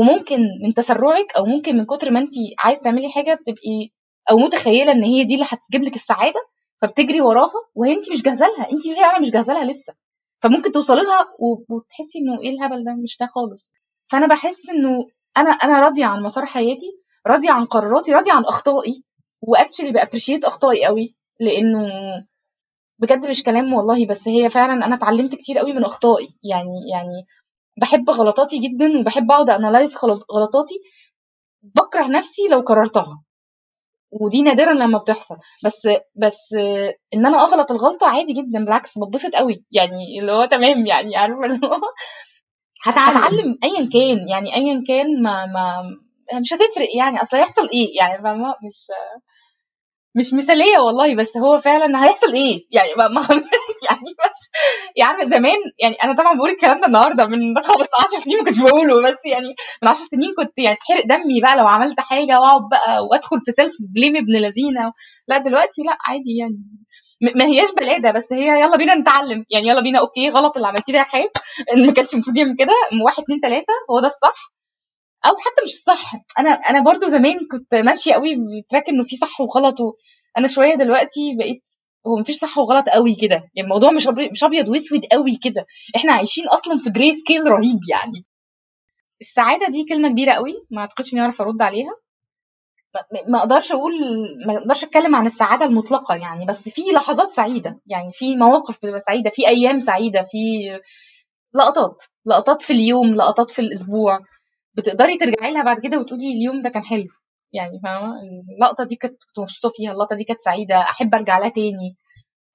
[0.00, 3.90] وممكن من تسرعك أو ممكن من كتر ما انت عايز تعملي حاجة بتبقي
[4.30, 6.40] أو متخيلة إن هي دي اللي هتجيب لك السعادة
[6.82, 9.94] فبتجري وراها وهي انت مش جاهزة لها انت فعلا مش جاهزة لها لسه.
[10.40, 11.26] فممكن توصلي لها
[11.68, 13.72] وتحسي إنه إيه الهبل ده؟ مش ده خالص.
[14.04, 15.06] فأنا بحس إنه
[15.36, 19.04] أنا أنا راضية عن مسار حياتي راضية عن قراراتي راضية عن أخطائي
[19.42, 21.78] و actually ب appreciate أخطائي قوي لإنه
[22.98, 26.28] بجد مش كلام والله بس هي فعلا أنا اتعلمت كتير قوي من أخطائي.
[26.42, 27.26] يعني يعني
[27.80, 29.96] بحب غلطاتي جدا وبحب أقعد analyze
[30.34, 30.74] غلطاتي
[31.62, 33.22] بكره نفسي لو كررتها
[34.20, 35.36] ودي نادرا لما بتحصل.
[35.64, 36.52] بس بس
[37.14, 39.64] إن أنا أغلط الغلطة عادي جدا بالعكس بتبسط قوي.
[39.72, 41.80] يعني اللي هو تمام يعني عارفة اللي هو
[42.86, 43.58] هتعلم.
[43.64, 44.28] ايا كان.
[44.28, 45.82] يعني ايا كان ما ما
[46.40, 47.22] مش هتفرق يعني.
[47.22, 48.86] أصل هيحصل إيه؟ يعني فاهمة؟ مش
[50.14, 53.04] مش مثالية والله بس هو فعلا هيحصل إيه؟ يعني ما
[53.90, 54.50] يعني بس
[54.96, 59.02] يعني زمان يعني أنا طبعا بقول الكلام ده النهارده من 15 سنين ما كنتش بقوله
[59.02, 63.04] بس يعني من 10 سنين كنت يعني تحرق دمي بقى لو عملت حاجة وأقعد بقى
[63.10, 64.92] وأدخل في self blame ابن لذينا
[65.28, 66.62] لا دلوقتي لا عادي يعني.
[67.36, 69.44] ما هياش بلادة بس هي يلا بينا نتعلم.
[69.50, 71.04] يعني يلا بينا okay غلط اللي عملتيه ده يا
[71.74, 72.72] إن ما كانش المفروض يعمل كده
[73.04, 74.52] واحد اتنين تلاتة هو ده الصح.
[75.26, 76.12] أو حتى مش صح.
[76.38, 79.76] أنا أنا برضو زمان كنت ماشية قوي بتراك إنه في صح وغلط
[80.38, 81.62] أنا شوية دلوقتي بقيت
[82.06, 83.34] هو مفيش صح وغلط قوي كده.
[83.34, 85.66] يعني الموضوع مش مش أبيض وأسود قوي كده.
[85.96, 88.24] إحنا عايشين أصلا في جري سكيل رهيب يعني.
[89.20, 91.92] السعادة دي كلمة كبيرة قوي ما أعتقدش إني أعرف أرد عليها.
[93.28, 93.92] ما أقدرش أقول
[94.46, 96.46] ما أقدرش أتكلم عن السعادة المطلقة يعني.
[96.46, 100.38] بس في لحظات سعيدة يعني في مواقف بتبقى سعيدة في أيام سعيدة في
[101.54, 104.20] لقطات لقطات في اليوم لقطات في الأسبوع.
[104.76, 107.06] بتقدري ترجعي لها بعد كده وتقولي اليوم ده كان حلو.
[107.52, 108.12] يعني فاهمة؟
[108.56, 111.96] اللقطة دي كنت مبسوطة فيها اللقطة دي كانت سعيدة أحب أرجع لها تاني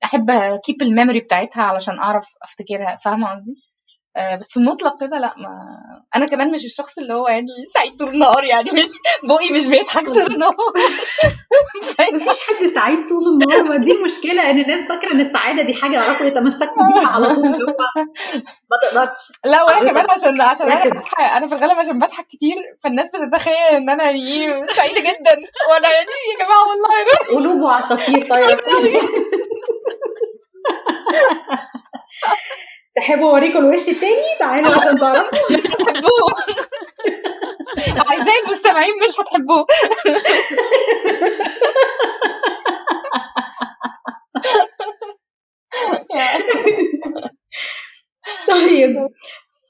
[0.03, 0.31] أحب
[0.65, 2.97] كيب الميموري بتاعتها علشان أعرف أفتكرها.
[3.05, 3.55] فاهمة قصدي؟
[4.39, 5.77] بس في المطلق كده لا ما
[6.15, 8.85] أنا كمان مش الشخص اللي هو يعني سعيد طول النهار يعني مش
[9.23, 10.55] بقي مش بيضحك طول النهار.
[12.13, 15.93] مفيش حد سعيد طول النهار ما دي المشكلة ان الناس فاكرة إن السعادة دي حاجة
[15.93, 19.13] يعرفوا يتمسكوا بيها على طول ما تقدرش.
[19.45, 20.89] لا وأنا كمان عشان عشان أنا.
[20.89, 25.35] بضحك أنا في الغالب عشان بضحك كتير فالناس بتتخيل إن أنا يعني سعيدة جدا
[25.69, 27.37] وأنا يعني يا جماعة والله.
[27.39, 28.61] قلوب وعصافير طايره
[32.97, 35.31] تحبوا اوريكم الوش التاني؟ تعالوا عشان تعرفوا.
[35.55, 36.33] مش هتحبوه.
[38.09, 39.65] اعزائي المستمعين مش هتحبوه.
[48.47, 48.95] طيب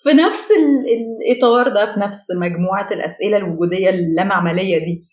[0.04, 0.86] في نفس ال-
[1.32, 5.06] الإطار ده في نفس مجموعة الأسئلة الوجودية اللامعملية دي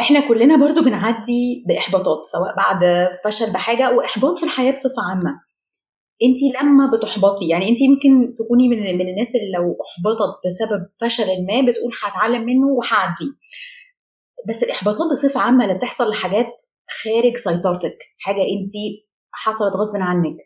[0.00, 5.40] إحنا كلنا برضو بنعدي بإحباطات سواء بعد فشل بحاجة أو إحباط في الحياة بصفة عامة.
[6.22, 11.26] انت لما بتحبطي يعني انت يمكن تكوني من من الناس اللي لو احبطت بسبب فشل
[11.46, 13.30] ما بتقول هتعلم منه وهعدي
[14.48, 16.62] بس الاحباطات بصفة عامة اللي بتحصل لحاجات
[17.02, 18.72] خارج سيطرتك حاجة انت
[19.32, 20.36] حصلت غصب عنك.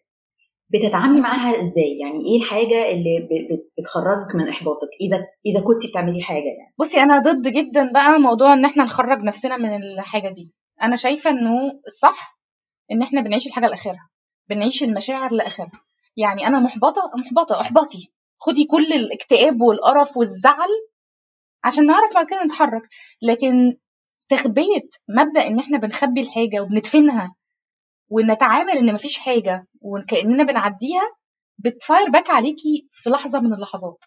[0.71, 3.29] بتتعاملي معاها إزاي؟ يعني إيه الحاجة اللي
[3.79, 6.75] بتخرجك من احباطك؟ إذا إذا كنت بتعملي حاجة يعني.
[6.79, 10.53] بصي أنا ضد جدا بقى موضوع إن إحنا نخرج نفسنا من الحاجة دي.
[10.83, 12.39] أنا شايفة إنه الصح
[12.93, 14.09] إن إحنا بنعيش الحاجة لآخرها.
[14.49, 15.81] بنعيش المشاعر لآخرها.
[16.17, 18.13] يعني أنا محبطة محبطة أحبطي.
[18.39, 20.69] خدي كل الاكتئاب والقرف والزعل
[21.65, 22.83] عشان نعرف بعد كده نتحرك.
[23.23, 23.77] لكن
[24.29, 27.35] تخبية مبدأ إن إحنا بنخبي الحاجة وبندفنها
[28.11, 31.03] ونتعامل إن مفيش حاجة وكأننا بنعديها
[31.59, 34.05] بت fire back عليكي في لحظة من اللحظات.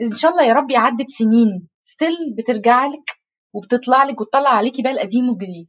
[0.00, 3.10] إن شاء الله يا رب عدت سنين still بترجع لك
[3.52, 5.66] وبتطلع لك وتطلع عليكي بقى القديم والجديد.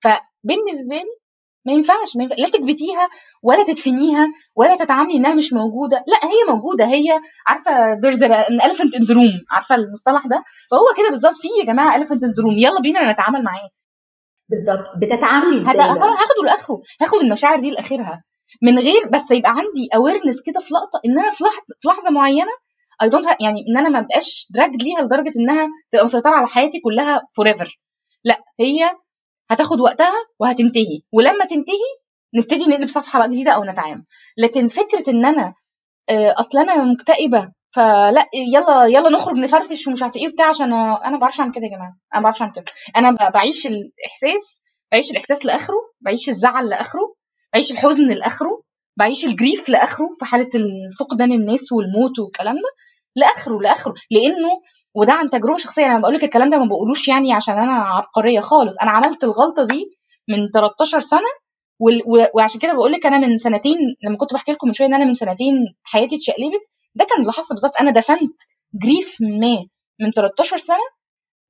[0.00, 1.19] فبالنسبة لي
[1.66, 3.08] ما ينفعش ما ينفع لا تكبتيها
[3.42, 8.94] ولا تدفنيها ولا تتعاملي إنها مش موجودة لا هي موجودة هي عارفة there's an elephant
[8.98, 12.44] in the room عارفة المصطلح ده؟ فهو كده بالظبط في يا جماعة elephant in the
[12.44, 13.70] room يلا بينا نتعامل معاه.
[14.50, 14.84] بالظبط.
[15.02, 18.24] بتتعاملي إزاي هاخده لآخره هاخد المشاعر دي لآخرها.
[18.62, 22.10] من غير بس يبقى عندي awareness كده في لقطة إن أنا في لحظة في لحظة
[22.10, 22.50] معينة
[23.02, 26.80] I don't يعني إن أنا ما بقاش dragged ليها لدرجة إنها تبقى مسيطرة على حياتي
[26.80, 27.80] كلها forever
[28.24, 28.90] لا هي
[29.50, 31.00] هتاخد وقتها وهتنتهي.
[31.12, 31.88] ولما تنتهي
[32.34, 34.04] نبتدي نقلب صفحة بقى جديدة أو نتعامل.
[34.38, 35.54] لكن فكرة إن أنا
[36.10, 41.10] آه، أصل أنا مكتئبة فلا يلا يلا نخرج نفرفش ومش عارفة إيه وبتاع عشان أنا
[41.10, 41.96] ما بعرفش أعمل كده يا جماعة.
[42.14, 42.64] أنا ما بعرفش أعمل كده.
[42.96, 44.60] أنا بعيش الإحساس
[44.92, 47.14] بعيش الإحساس لآخره بعيش الزعل لآخره
[47.52, 48.62] بعيش الحزن لآخره
[48.96, 50.48] بعيش الجريف لآخره في حالة
[50.98, 52.70] فقدان الناس والموت والكلام ده
[53.16, 53.94] لآخره لآخره.
[54.10, 54.60] لأنه
[54.94, 55.86] وده عن تجربة شخصية.
[55.86, 58.78] أنا بقول لك الكلام ده ما بقولوش يعني عشان أنا عبقرية خالص.
[58.82, 59.84] أنا عملت الغلطة دي
[60.28, 61.28] من 13 سنة
[62.34, 65.04] وعشان كده بقول لك أنا من سنتين لما كنت بحكي لكم من شوية إن أنا
[65.04, 66.60] من سنتين حياتي اتشقلبت
[66.94, 67.80] ده كان اللي حصل بالظبط.
[67.80, 68.36] أنا دفنت
[68.82, 69.56] جريف ما
[70.00, 70.76] من 13 سنة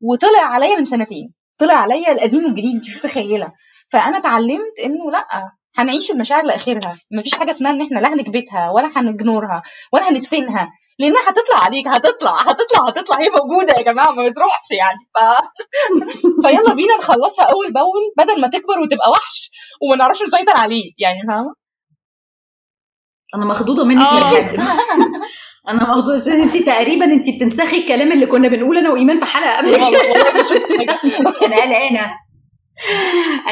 [0.02, 1.34] وطلع عليا من سنتين.
[1.58, 3.52] طلع عليا القديم والجديد أنت مش متخيلة.
[3.88, 6.96] فأنا اتعلمت إنه لأ هنعيش المشاعر لآخرها.
[7.12, 12.32] مفيش حاجة اسمها إن إحنا لا هنكبتها ولا هنجنورها ولا هندفنها لأنها هتطلع عليك هتطلع
[12.40, 13.16] هتطلع هتطلع.
[13.20, 14.98] هي موجودة يا جماعة ما بتروحش يعني.
[15.14, 15.18] ف...
[16.46, 19.50] فيلا بينا نخلصها أول بأول بدل ما تكبر وتبقى وحش
[19.82, 20.90] وما نعرفش نسيطر عليه.
[20.98, 21.54] يعني فاهمة؟
[23.34, 24.30] أنا مخضوضة منك آه.
[24.30, 24.60] بجد
[25.68, 26.14] أنا مخضوضة.
[26.14, 31.00] عشان انت تقريبا انت بتنسخي الكلام اللي كنا بنقوله أنا وإيمان في حلقة قبل كده.
[31.46, 32.16] أنا قلقانة.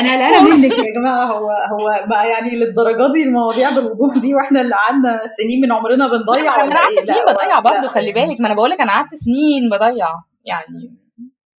[0.00, 4.60] أنا قلقانه منك يا جماعة هو هو بقى يعني للدرجة دي المواضيع بالوضوح دي وإحنا
[4.60, 7.88] اللي قعدنا سنين من عمرنا بنضيع أنا قعدت إيه؟ سنين بضيع برضه.
[7.88, 10.06] خلي بالك ما أنا بقول لك أنا قعدت سنين بضيع
[10.44, 10.98] يعني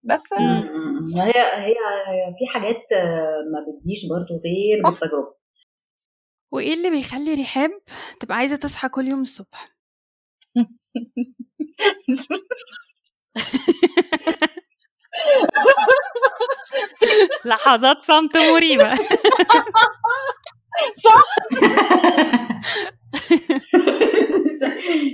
[0.03, 0.69] بس مم.
[1.15, 1.33] هي
[1.65, 1.75] هي
[2.39, 2.83] في حاجات
[3.53, 4.83] ما بتجيش برضو غير.
[4.91, 5.39] بالتجربة
[6.51, 7.71] وإيه اللي بيخلي رحاب
[8.19, 9.69] تبقى عايزة تصحى كل يوم الصبح
[17.45, 18.93] لحظات صمت مريبة.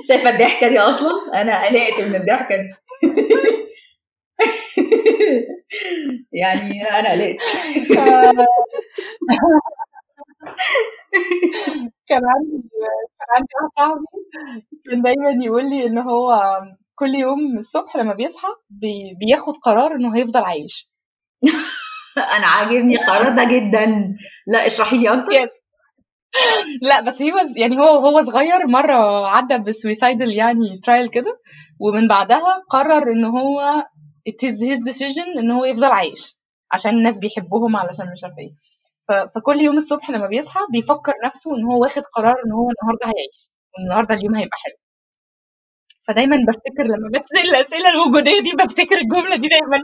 [0.08, 2.70] شايفة الضحكة دي أصلا؟ أنا قلقت من الضحكة دي.
[6.34, 7.38] يعني أنا قلقت.
[12.08, 12.70] كان عندي
[13.20, 14.06] كان عندي واحد صاحبي
[14.90, 16.32] كان دايما يقول لي إن هو
[16.96, 20.90] كل يوم الصبح لما بيصحى بي بياخد قرار إنه هيفضل عايش.
[22.38, 24.16] أنا عاجبني القرار ده جدا.
[24.48, 25.32] لا اشرحي لي أكتر.
[25.32, 25.62] يس
[26.82, 31.40] لا بس هو يعني هو هو صغير مرة عدى بسويسايدل يعني ترايل كده
[31.80, 33.84] ومن بعدها قرر ان هو
[34.30, 36.38] it is his decision ان هو يفضل عايش
[36.72, 38.56] عشان الناس بيحبوهم علشان مش عارفة إيه.
[39.36, 43.52] فكل يوم الصبح لما بيصحى بيفكر نفسه إن هو واخد قرار ان هو النهارده هيعيش
[43.80, 44.76] النهارده اليوم هيبقى حلو.
[46.08, 49.78] فدايما بفتكر لما بتسال الأسئلة الوجودية دي بفتكر الجملة دي دايما.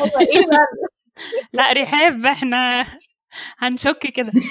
[0.00, 0.46] هو إيه
[1.52, 2.84] لا رحاب إحنا
[3.58, 4.32] هنشك كده.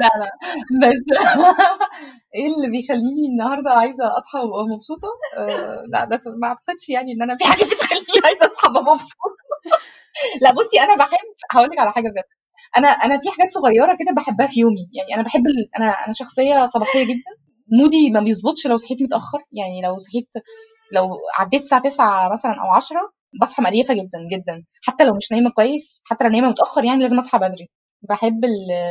[0.00, 0.30] لا لا.
[0.82, 1.18] بس
[2.34, 5.08] إيه اللي بيخليني النهارده عايزة أصحى وأبقى مبسوطة؟
[5.38, 9.36] آه لا ده ما أعتقدش يعني إن أنا في حاجة بتخليني عايزة أصحى وأبقى مبسوطة.
[10.42, 12.24] لا بصي أنا بحب هقول لك على حاجة بجد.
[12.76, 14.88] أنا أنا في حاجات صغيرة كده بحبها في يومي.
[14.92, 15.42] يعني أنا بحب.
[15.78, 17.30] أنا أنا شخصية صباحية جدا.
[17.82, 19.38] مودي ما بيظبطش لو صحيت متأخر.
[19.52, 20.28] يعني لو صحيت
[20.92, 23.00] لو عديت الساعة 9 مثلا أو 10
[23.40, 24.64] بصحى مقريفة جدا جدا.
[24.82, 27.68] حتى لو مش نايمة كويس حتى لو نايمة متأخر يعني لازم أصحى بدري.
[28.02, 28.40] بحب.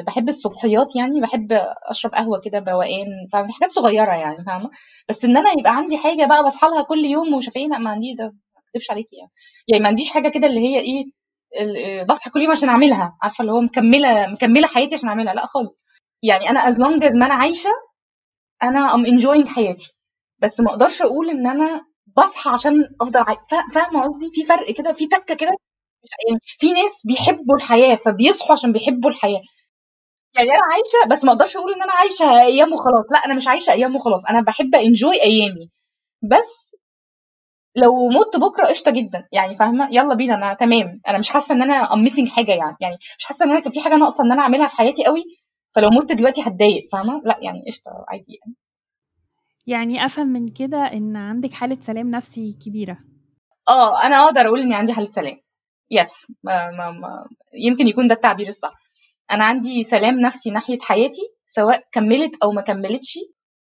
[0.07, 1.21] بحب الصبحيات يعني.
[1.21, 1.47] بحب
[1.89, 3.07] أشرب قهوة كده بروقان.
[3.33, 4.69] ففي حاجات صغيرة يعني فاهمة؟
[5.09, 7.89] بس إن أنا يبقى عندي حاجة بقى بصحى لها كل يوم ومش إيه لأ ما
[7.89, 8.25] عنديش ده.
[8.25, 9.31] ما أكدبش عليكي يعني.
[9.67, 11.05] يعني ما عنديش حاجة كده اللي هي إيه
[12.09, 13.17] بصحى كل يوم عشان أعملها.
[13.21, 15.33] عارفة اللي هو مكمله مكملة حياتي عشان أعملها.
[15.33, 15.81] لا خالص.
[16.23, 17.69] يعني أنا as long as ما أنا عايشة
[18.63, 19.93] أنا am enjoying حياتي.
[20.39, 21.85] بس ما أقدرش أقول إن أنا
[22.17, 23.25] بصحى عشان أفضل
[23.73, 25.51] فاهمة قصدي؟ في فرق كده في تكة كده.
[26.27, 29.41] يعني في ناس بيحبوا الحياة فبيصحوا عشان بيحبوا الحياة.
[30.35, 33.05] يعني أنا عايشة بس ما أقدرش أقول إن أنا عايشة أيام وخلاص.
[33.11, 34.25] لا أنا مش عايشة أيام وخلاص.
[34.25, 35.69] أنا بحب enjoy أيامي.
[36.23, 36.64] بس
[37.75, 39.27] لو مت بكرة قشطة جدا.
[39.31, 41.01] يعني فاهمة؟ يلا بينا أنا تمام.
[41.07, 42.75] أنا مش حاسة إن أنا am missing حاجة يعني.
[42.81, 45.23] يعني مش حاسة إن أنا كان في حاجة ناقصة إن أنا أعملها في حياتي قوي
[45.75, 46.83] فلو مت دلوقتي هتضايق.
[46.91, 48.55] فاهمة؟ لا يعني قشطة عادي يعني.
[49.67, 52.97] يعني أفهم من كده إن عندك حالة سلام نفسي كبيرة.
[53.69, 55.37] آه أنا أقدر أقول اني عندي حالة سلام.
[55.91, 58.73] يس ما ما ما يمكن يكون ده التعبير الصح.
[59.31, 63.19] أنا عندي سلام نفسي ناحية حياتي سواء كملت أو ما كملتش.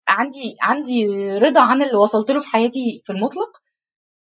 [0.08, 3.50] عندي عندي رضا عن اللي وصلت له في حياتي في المطلق.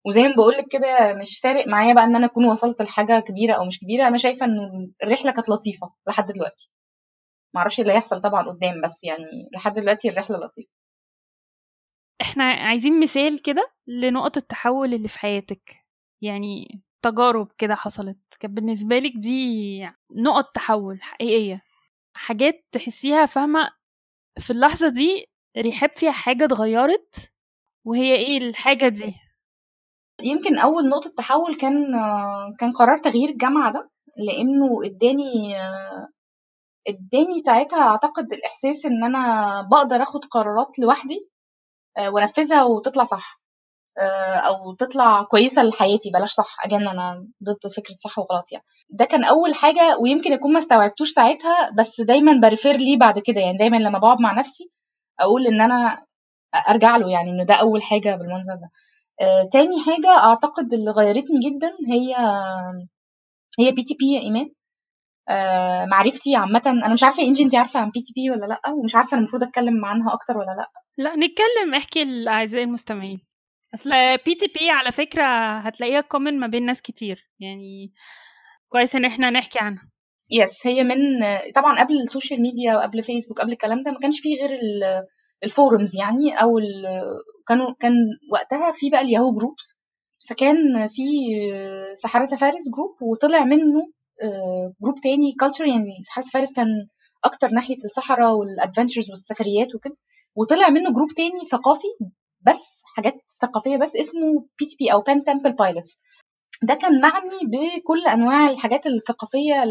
[0.07, 3.55] وزي ما بقول لك كده مش فارق معايا بقى إن أنا أكون وصلت لحاجة كبيرة
[3.55, 4.07] أو مش كبيرة.
[4.09, 4.59] أنا شايفة ان
[5.03, 6.71] الرحلة كانت لطيفة لحد دلوقتي.
[7.55, 10.71] ما أعرفش اللي هيحصل طبعا قدام بس يعني لحد دلوقتي الرحلة لطيفة.
[12.21, 15.87] إحنا عايزين مثال كده لنقط التحول اللي في حياتك.
[16.23, 18.19] يعني تجارب كده حصلت.
[18.41, 19.81] كانت بالنسبة لك دي
[20.17, 21.63] نقط تحول حقيقية.
[22.17, 23.71] حاجات تحسيها فاهمة
[24.39, 25.27] في اللحظة دي
[25.59, 27.33] رحاب فيها حاجة اتغيرت؟
[27.87, 29.15] وهي إيه الحاجة دي؟
[30.23, 31.93] يمكن أول نقطة تحول كان
[32.61, 35.57] كان قرار تغيير الجامعة ده لأنه إداني
[36.89, 41.31] إداني ساعتها أعتقد الإحساس إن أنا بقدر آخد قرارات لوحدي
[41.99, 43.41] وأنفذها وتطلع صح
[44.49, 46.57] أو تطلع كويسة لحياتي بلاش صح.
[46.65, 48.65] اجان أنا ضد فكرة صح وغلط يعني.
[48.91, 53.41] ده كان أول حاجة ويمكن أكون ما استوعبتوش ساعتها بس دايما بريفير ليه بعد كده.
[53.41, 54.71] يعني دايما لما بقعد مع نفسي
[55.21, 56.05] أقول إن أنا
[56.69, 58.71] أرجع له يعني إنه ده أول حاجة بالمنظر ده.
[59.53, 62.15] تاني حاجة أعتقد اللي غيرتني جدا هي
[63.59, 64.51] هي PTP يا إيمان.
[65.29, 68.95] آه، معرفتي عامة أنا مش عارفة يا إنجي انت عارفة عن PTP ولا لأ ومش
[68.95, 70.71] عارفة أنا المفروض أتكلم عنها أكتر ولا لأ.
[70.99, 73.27] لأ نتكلم احكي لأعزائي المستمعين.
[73.75, 73.91] أصل
[74.27, 75.25] PTP على فكرة
[75.59, 77.93] هتلاقيها common ما بين ناس كتير يعني
[78.69, 79.91] كويس إن إحنا نحكي عنها.
[80.31, 80.97] yes هي من
[81.55, 85.05] طبعا قبل ال social media وقبل فيسبوك قبل الكلام ده ما كانش فيه غير ال-
[85.47, 86.61] الفورums يعني أو
[87.49, 87.93] كانوا كان
[88.33, 89.81] وقتها في بقى الياهو جروبس
[90.29, 91.03] فكان في
[91.95, 96.69] سحارة سفارس جروب وطلع منه آه، جروب تاني كالتشر يعني سحارة سفارس كان
[97.25, 99.97] أكتر ناحية الصحراء والادفنتشرز والسفريات وكده
[100.37, 101.89] وطلع منه جروب تاني ثقافي
[102.47, 106.01] بس حاجات ثقافية بس اسمه بي تي بي أو بان تمبل بايلوتس
[106.63, 109.63] ده كان معني بكل أنواع الحاجات الثقافية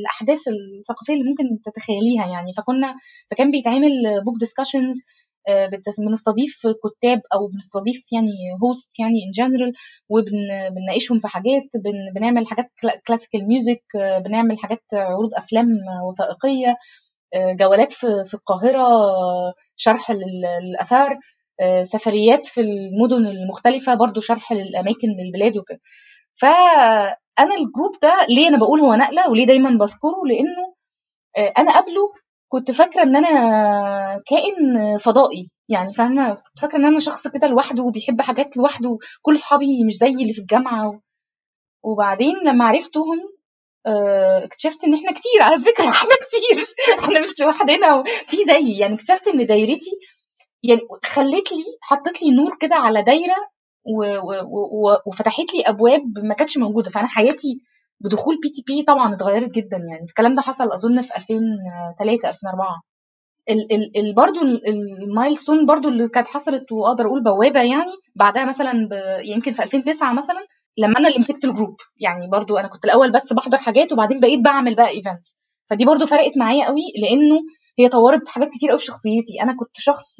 [0.00, 2.52] الأحداث الثقافية اللي ممكن تتخيليها يعني.
[2.56, 2.96] فكنا
[3.30, 3.90] فكان بيتعمل
[4.24, 5.02] book discussions
[5.98, 8.30] بنستضيف كتاب أو بنستضيف يعني
[8.64, 9.72] host يعني in general
[10.08, 12.70] وبنناقشهم في حاجات بن بنعمل حاجات
[13.06, 13.82] classical music
[14.24, 15.68] بنعمل حاجات عروض أفلام
[16.08, 16.76] وثائقية
[17.34, 21.18] آه، جولات في في القاهرة آه، شرح لل- للآثار
[21.60, 25.80] آه، سفريات في المدن المختلفة برضو شرح للأماكن للبلاد وكده.
[26.40, 30.74] فأنا ال group ده ليه أنا بقول هو نقلة وليه دايما بذكره؟ لأنه
[31.36, 32.12] آه، أنا قبله
[32.48, 37.82] كنت فاكرة إن أنا كائن فضائي يعني فاهمة؟ كنت فاكرة إن أنا شخص كده لوحده
[37.82, 41.00] وبيحب حاجات لوحده كل أصحابي مش زي اللي في الجامعة
[41.84, 43.18] وبعدين لما عرفتهم
[43.86, 46.66] آه، اكتشفت إن إحنا كتير على فكرة إحنا كتير
[46.98, 49.98] إحنا مش لوحدنا في زيي يعني اكتشفت إن دايرتي
[50.62, 53.50] يعني خلت لي حطت لي نور كده على دايرة
[55.06, 56.90] وفتحت لي أبواب ما كانتش موجودة.
[56.90, 57.60] فأنا حياتي
[58.00, 60.04] بدخول PTP طبعا اتغيرت جدا يعني.
[60.08, 62.82] الكلام ده حصل أظن في 2003 2004
[63.50, 64.40] ال ال ال برضه
[65.04, 68.92] ال milestone برضه اللي كانت حصلت وأقدر أقول بوابة يعني بعدها مثلا ب...
[69.24, 70.46] يمكن في 2009 مثلا
[70.78, 71.76] لما أنا اللي مسكت ال group.
[72.00, 75.38] يعني برضو أنا كنت الأول بس بحضر حاجات وبعدين بقيت بعمل بقى events
[75.70, 77.40] فدي برضو فرقت معايا قوي لأنه
[77.78, 79.42] هي طورت حاجات كتير قوي في شخصيتي.
[79.42, 80.16] أنا كنت شخص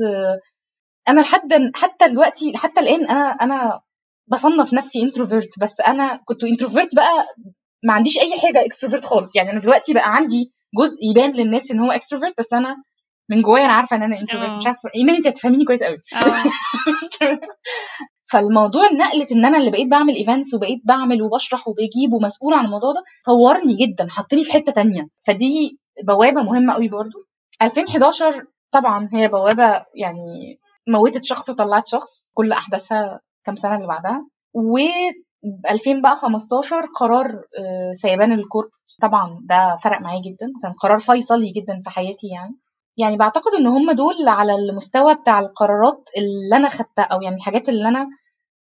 [1.08, 3.80] أنا لحد حتى دلوقتي حتى الآن أنا أنا
[4.28, 7.26] بصنف نفسي introvert بس أنا كنت introvert بقى
[7.84, 9.36] ما عنديش أي حاجة extrovert خالص.
[9.36, 12.76] يعني أنا دلوقتي بقى عندي جزء يبان للناس إن هو extrovert بس أنا
[13.30, 15.98] من جوايا أنا عارفة إن أنا انتروفيرت مش عارفة ايمان أنت هتفهميني كويس قوي
[18.30, 22.92] فالموضوع نقلة إن أنا اللي بقيت بعمل events وبقيت بعمل وبشرح وبجيب ومسؤول عن الموضوع
[22.92, 25.08] ده طورني جدا حطني في حتة تانية.
[25.26, 27.18] فدي بوابة مهمة قوي برضو.
[27.62, 30.58] 2011 طبعا هي بوابة يعني
[30.88, 34.26] موتت شخص وطلعت شخص كل أحداثها كام سنة اللي بعدها.
[34.54, 34.78] و
[35.70, 37.26] 2015 قرار
[37.58, 38.70] آه، سيبان الكورب
[39.00, 40.52] طبعا ده فرق معايا جدا.
[40.62, 42.54] كان قرار فيصلي جدا في حياتي يعني.
[42.96, 47.68] يعني بعتقد إن هم دول على المستوى بتاع القرارات اللي أنا خدتها أو يعني الحاجات
[47.68, 48.08] اللي أنا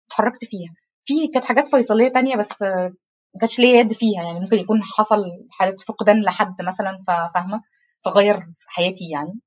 [0.09, 0.71] اتحركت فيها.
[1.05, 4.41] في كانت حاجات فيصلية تانية بس ما كانش ليا يد فيها يعني.
[4.41, 6.99] ممكن يكون حصل حالة فقدان لحد مثلا
[7.35, 7.61] فاهمة؟
[8.05, 9.41] فغير حياتي يعني.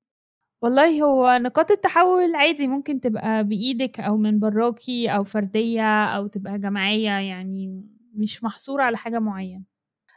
[0.62, 6.58] والله هو نقاط التحول عادي ممكن تبقى بإيدك أو من براكي أو فردية أو تبقى
[6.58, 7.84] جماعية يعني
[8.14, 9.62] مش محصورة على حاجة معينة.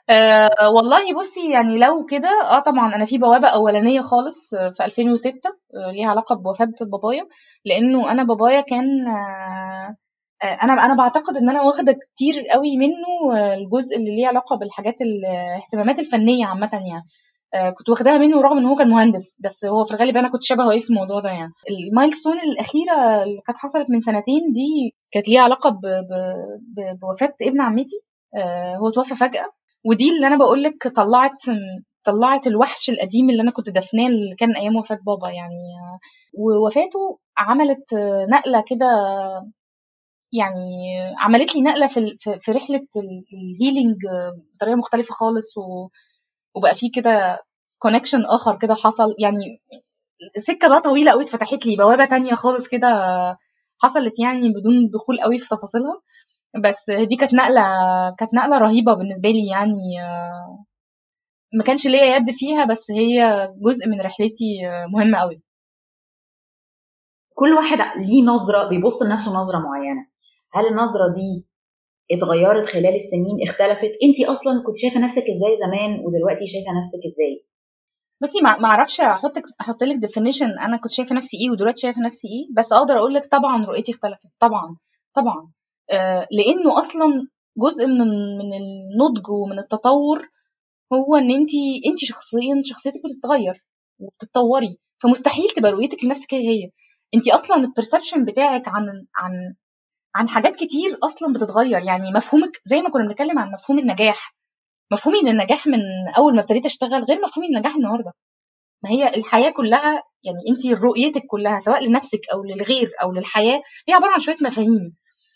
[0.09, 5.49] أه والله بصي يعني لو كده آه طبعا أنا في بوابة أولانية خالص في 2006
[5.87, 7.27] آه ليها علاقة بوفاة بابايا
[7.65, 9.95] لأنه أنا بابايا كان آه,
[10.43, 14.55] آه، أنا أنا بعتقد إن أنا واخدة كتير قوي منه آه، الجزء اللي ليه علاقة
[14.55, 17.03] بالحاجات الاهتمامات الفنية عامة يعني.
[17.78, 20.72] كنت واخداها منه رغم إن هو كان مهندس بس هو في الغالب أنا كنت شبهه
[20.72, 21.52] إيه في الموضوع ده يعني.
[21.70, 25.80] المايلستون الأخيرة اللي كانت حصلت من سنتين دي كانت ليها علاقة
[27.02, 28.02] بوفاة ابن عمتي.
[28.36, 29.49] آه هو توفى فجأة.
[29.86, 31.41] ودي اللي أنا بقول لك طلعت
[32.04, 35.56] طلعت الوحش القديم اللي أنا كنت دفناه اللي كان أيام وفاة بابا يعني.
[36.34, 37.93] ووفاته عملت
[38.32, 38.88] نقلة كده
[40.34, 42.88] يعني عملت لي نقلة في في رحلة
[43.34, 43.95] ال healing
[44.56, 45.54] بطريقة مختلفة خالص.
[46.56, 47.39] وبقى في كده
[47.80, 49.16] connection آخر كده حصل.
[49.20, 49.62] يعني
[50.38, 52.88] سكة بقى طويلة قوي اتفتحت لي بوابة تانية خالص كده
[53.84, 56.02] حصلت يعني بدون دخول قوي في تفاصيلها.
[56.64, 57.62] بس دي كانت نقلة
[58.20, 60.66] كانت نقلة رهيبة بالنسبة لي يعني آه،
[61.54, 65.41] ما كانش ليا يد فيها بس هي جزء من رحلتي آه، مهمة قوي.
[67.36, 70.08] كل واحد ليه نظرة بيبص لنفسه نظرة معينة.
[70.54, 71.45] هل النظرة دي
[72.14, 73.91] اتغيرت خلال السنين اختلفت.
[74.03, 77.45] انت أصلا كنت شايفة نفسك إزاي زمان ودلوقتي شايفة نفسك إزاي؟
[78.22, 82.28] بصي ما أعرفش أحط أحط لك ديفينيشن أنا كنت شايفة نفسي إيه ودلوقتي شايفة نفسي
[82.28, 84.28] إيه بس أقدر أقول لك طبعا رؤيتي اختلفت.
[84.39, 84.78] طبعا
[85.14, 85.51] طبعا.
[85.91, 88.07] آه، لأنه أصلا جزء من
[88.38, 90.30] من النضج ومن التطور
[90.93, 91.49] هو إن انت
[91.88, 93.66] انت شخصيا شخصيتك بتتغير
[93.99, 96.49] وبتتطوري فمستحيل تبقى رؤيتك لنفسك هي.
[96.49, 96.70] هي
[97.16, 98.84] انت أصلا البرسبشن بتاعك عن
[99.16, 99.32] عن
[100.16, 101.82] عن حاجات كتير أصلا بتتغير.
[101.84, 104.36] يعني مفهومك زي ما كنا بنتكلم عن مفهوم النجاح.
[104.91, 105.80] مفهومي للنجاح من
[106.18, 108.12] أول ما ابتديت أشتغل غير مفهومي للنجاح النهارده.
[108.84, 113.93] ما هي الحياة كلها يعني انت رؤيتك كلها سواء لنفسك أو للغير أو للحياة هي
[113.93, 114.95] عبارة عن شوية مفاهيم.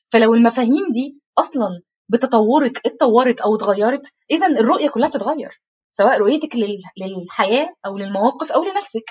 [0.09, 4.01] فلو المفاهيم دي أصلا بتطورك اتطورت أو اتغيرت
[4.31, 5.61] اذا الرؤية كلها بتتغير.
[5.91, 6.55] سواء رؤيتك
[6.97, 9.03] للحياة أو للمواقف أو لنفسك.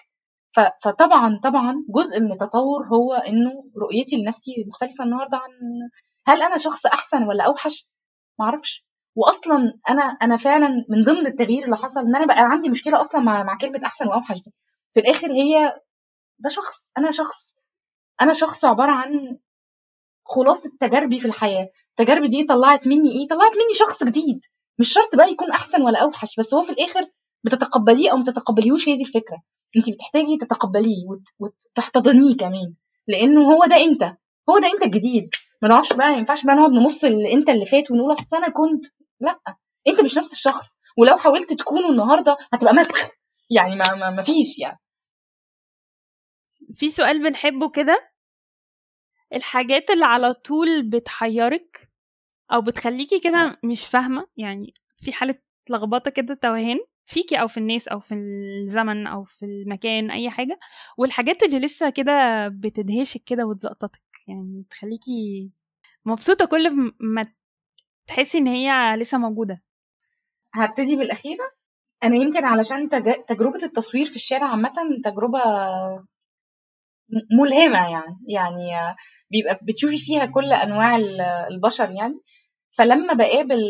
[0.83, 3.51] فطبعا طبعا جزء من التطور هو إنه
[3.83, 5.51] رؤيتي لنفسي مختلفة النهارده عن
[6.27, 7.89] هل أنا شخص أحسن ولا أوحش؟
[8.39, 8.87] معرفش.
[9.17, 13.21] واصلا أنا أنا فعلا من ضمن التغيير اللي حصل إن أنا بقى عندي مشكلة أصلا
[13.21, 14.53] مع مع كلمة أحسن وأوحش دي.
[14.95, 15.81] في الآخر هي
[16.39, 16.91] ده شخص.
[16.99, 17.55] أنا شخص.
[18.23, 19.39] أنا شخص عبارة عن
[20.25, 21.69] خلاصة تجاربي في الحياة.
[21.97, 24.41] تجاربي دي طلعت مني إيه؟ طلعت مني شخص جديد.
[24.79, 27.11] مش شرط بقى يكون أحسن ولا أوحش بس هو في الآخر
[27.45, 29.43] بتتقبليه أو ما تتقبليهوش هي دي الفكرة.
[29.77, 31.05] انت بتحتاجي تتقبليه
[31.39, 32.75] وتحتضنيه كمان.
[33.09, 34.03] لأنه هو ده أنت.
[34.51, 35.31] هو ده أنت الجديد.
[35.63, 38.85] ما نعرفش بقى ما ينفعش بقى نقعد نبص انت اللي فات ونقول أصل أنا كنت.
[39.21, 39.41] لأ
[39.89, 40.77] أنت مش نفس الشخص.
[40.99, 43.11] ولو حاولت تكونه النهارده هتبقى مسخ.
[43.51, 44.81] يعني ما, ما, ما فيش يعني.
[46.73, 48.11] في سؤال بنحبه كده.
[49.35, 51.91] الحاجات اللي على طول بتحيرك
[52.53, 55.35] أو بتخليكي كده مش فاهمة؟ يعني في حالة
[55.71, 56.79] لخبطة كده توهان.
[57.07, 60.59] فيكي أو في الناس أو في الزمن أو في المكان أي حاجة
[60.99, 65.51] والحاجات اللي لسه كده بتدهشك كده وتزقططك يعني تخليكي
[66.05, 67.27] مبسوطة كل ما
[68.07, 69.63] تحسي إن هي لسه موجودة.
[70.55, 71.51] هبتدي بالأخيرة.
[72.05, 72.89] أنا يمكن علشان
[73.29, 74.73] تجربة التصوير في الشارع عامة
[75.05, 75.41] تجربة
[77.41, 78.95] ملهمة يعني يعني
[79.31, 80.97] بيبقى بتشوفي فيها كل أنواع
[81.51, 82.21] البشر يعني.
[82.79, 83.61] فلما بقابل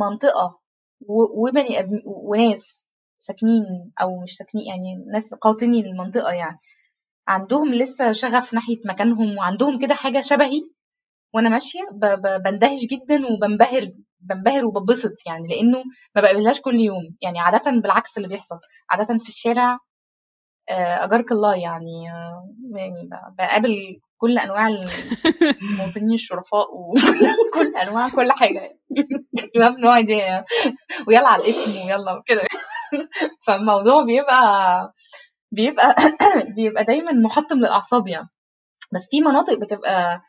[0.00, 0.61] منطقة
[1.08, 2.86] وبني وناس
[3.16, 6.56] ساكنين أو مش ساكنين يعني ناس قاطني المنطقة يعني.
[7.28, 10.60] عندهم لسه شغف ناحية مكانهم وعندهم كده حاجة شبهي
[11.34, 11.80] وأنا ماشية
[12.44, 15.84] بندهش جدا وبنبهر بنبهر وببسط يعني لأنه
[16.16, 17.16] ما بقابلهاش كل يوم.
[17.22, 18.58] يعني عادة بالعكس اللي بيحصل.
[18.90, 19.78] عادة في الشارع
[20.70, 28.78] آه، اجرك الله يعني آه، يعني بقابل كل أنواع المواطنين الشرفاء وكل أنواع كل حاجة.
[29.56, 30.20] ممنوع دي
[31.06, 32.42] ويلا على الاسم ويلا وكده.
[33.46, 34.92] فالموضوع بيبقى
[35.52, 35.96] بيبقى
[36.56, 38.28] بيبقى دايما محطم للأعصاب يعني.
[38.94, 40.22] بس في مناطق بتبقى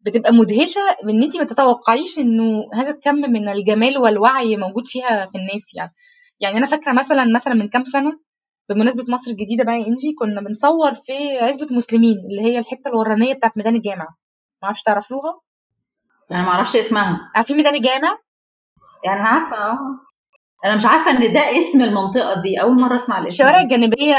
[0.00, 5.38] بتبقى مدهشة إن انت ما تتوقعيش إنه هذا الكم من الجمال والوعي موجود فيها في
[5.38, 5.92] الناس يعني.
[6.40, 8.18] يعني أنا فاكرة مثلا مثلا من كام سنة
[8.68, 13.34] بمناسبة مصر الجديدة بقى يا إنجي كنا بنصور في عزبة مسلمين اللي هي الحتة الورانية
[13.34, 14.04] بتاعت ميدان الجامع.
[14.62, 15.40] ما أعرفش تعرفوها؟
[16.32, 18.18] أنا ما أعرفش اسمها عارفين ميدان الجامع؟
[19.04, 19.78] يعني أنا عارفة آه.
[20.64, 24.14] أنا مش عارفة إن ده اسم المنطقة دي أول مرة أسمع الاسم الشوارع الجانبية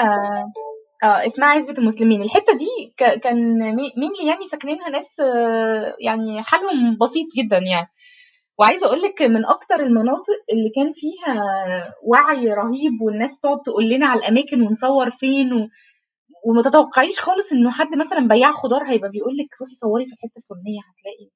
[1.04, 2.22] آه اسمها عزبة المسلمين.
[2.22, 7.88] الحتة دي كان مين اللي يعني ساكنينها؟ ناس آه، يعني حالهم بسيط جدا يعني.
[8.60, 11.36] وعايزة أقول لك من أكتر المناطق اللي كان فيها
[12.04, 15.68] وعي رهيب والناس تقعد تقول لنا على الأماكن ونصور فين و...
[16.46, 20.38] وما تتوقعيش خالص إنه حد مثلا بياع خضار هيبقى بيقول لك روحي صوري في الحته
[20.38, 21.30] الفلانيه هتلاقي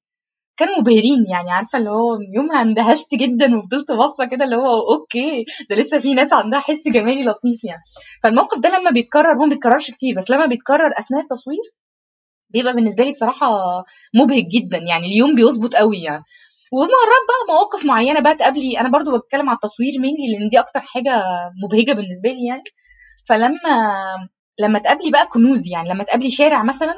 [0.57, 5.45] كانوا مبهرين يعني عارفة اللي هو يومها اندهشت جدا وفضلت باصة كده اللي هو أوكي
[5.70, 7.82] ده لسه في ناس عندها حس جمالي لطيف يعني.
[8.24, 11.63] فالموقف ده لما بيتكرر هو ما بيتكررش كتير بس لما بيتكرر أثناء التصوير
[12.49, 13.49] بيبقى بالنسبة لي بصراحة
[14.15, 16.24] مبهج جدا يعني اليوم بيظبط قوي يعني.
[16.72, 18.80] ومرات بقى مواقف معينة بقى تقابلي.
[18.80, 21.24] أنا برضو بتكلم على التصوير مني لأن دي أكتر حاجة
[21.63, 22.63] مبهجة بالنسبة لي يعني.
[23.30, 23.57] فلما
[24.59, 26.93] لما تقابلي بقى كنوز يعني لما تقابلي شارع مثلا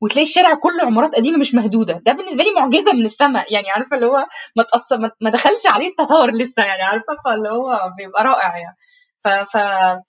[0.00, 2.02] وتلاقي الشارع كله عمارات قديمة مش مهدودة.
[2.06, 4.64] ده بالنسبة لي معجزة من السماء يعني عارفة اللي هو ما
[5.20, 8.76] ما دخلش عليه التطور لسه يعني عارفة؟ فاللي هو بيبقى رائع يعني.
[9.24, 9.28] ف...
[9.28, 9.56] ف...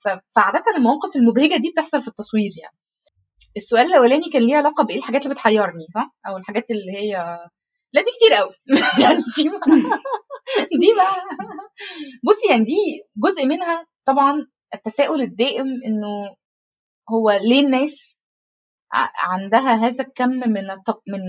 [0.03, 0.20] ف...
[0.36, 2.78] فعادة المواقف المبهجة دي بتحصل في التصوير يعني.
[3.57, 7.38] السؤال الأولاني كان ليه علاقة بإيه؟ الحاجات اللي بتحيرني صح؟ أو الحاجات اللي هي
[7.94, 8.54] لا دي كتير قوي.
[9.04, 9.60] يعني دي بقى
[10.82, 11.16] دي بقى
[12.28, 16.36] بصي يعني دي جزء منها طبعا التساؤل الدائم إنه
[17.10, 18.20] هو ليه الناس
[19.16, 20.68] عندها هذا الكم من
[21.08, 21.22] من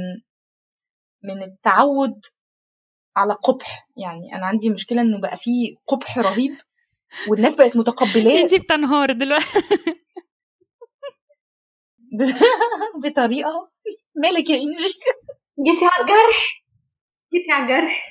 [1.25, 2.21] من التعود
[3.17, 3.89] على قبح.
[3.97, 6.57] يعني أنا عندي مشكلة إنه بقى فيه قبح رهيب
[7.29, 8.41] والناس بقت متقبلاه.
[8.41, 9.59] انت بتنهار دلوقتي.
[13.05, 13.71] بطريقة
[14.17, 14.95] مالك يا إنجي؟
[15.61, 16.65] جيتي على الجرح؟
[17.33, 18.11] جيتي على الجرح؟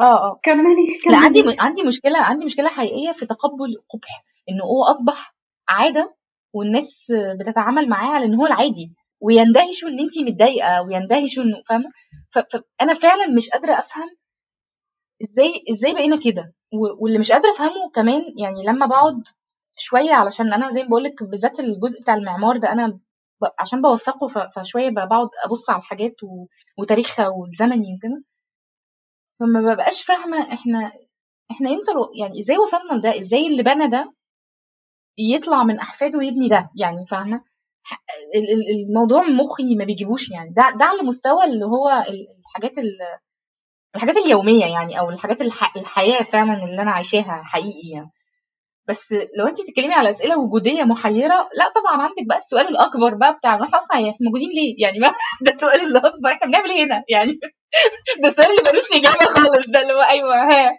[0.00, 0.40] آه آه.
[0.42, 5.34] كملي لا عندي عندي مشكلة عندي مشكلة حقيقية في تقبل القبح انه هو أصبح
[5.68, 6.16] عادة
[6.52, 11.90] والناس بتتعامل معاه على إن هو العادي ويندهشوا إن انت متضايقة ويندهشوا إنه فاهمة؟
[12.30, 14.08] فانا فعلا مش قادرة أفهم
[15.22, 16.54] إزاي إزاي بقينا كده
[17.00, 19.22] واللي مش قادرة أفهمه كمان يعني لما بقعد
[19.76, 22.98] شوية علشان أنا زي ما بقول لك بالذات الجزء بتاع المعمار ده أنا
[23.58, 26.16] عشان بوثقه فشوية بقعد أبص على الحاجات
[26.78, 28.24] وتاريخها والزمني وكده
[29.40, 30.92] فما ببقاش فاهمة إحنا
[31.50, 34.14] إحنا إمتى يعني إزاي وصلنا لده؟ إزاي اللي بنى ده
[35.18, 37.44] يطلع من أحفاده ويبني ده؟ يعني فاهمة؟
[38.88, 40.50] الموضوع مخي ما بيجيبوش يعني.
[40.50, 41.88] ده ده على مستوى اللي هو
[42.44, 42.72] الحاجات
[43.96, 45.40] الحاجات اليومية يعني أو الحاجات
[45.76, 48.10] الحياة فعلا اللي أنا عايشاها حقيقي يعني.
[48.88, 53.34] بس لو انت بتتكلمي على أسئلة وجودية محيرة لا طبعا عندك بقى السؤال الأكبر بقى
[53.34, 55.12] بتاع ما إحنا أصلا موجودين ليه؟ يعني ما
[55.44, 57.32] ده السؤال الأكبر إحنا بنعمل إيه هنا؟ يعني
[58.22, 60.78] ده السؤال اللي ملوش إجابة خالص ده اللي هو أيوه ها.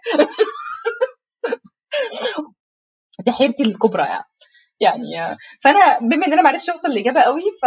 [3.24, 4.24] دي حيرتي الكبرى يعني.
[4.80, 7.66] يعني فأنا بما إن أنا معرفتش اوصل لإجابة قوي ف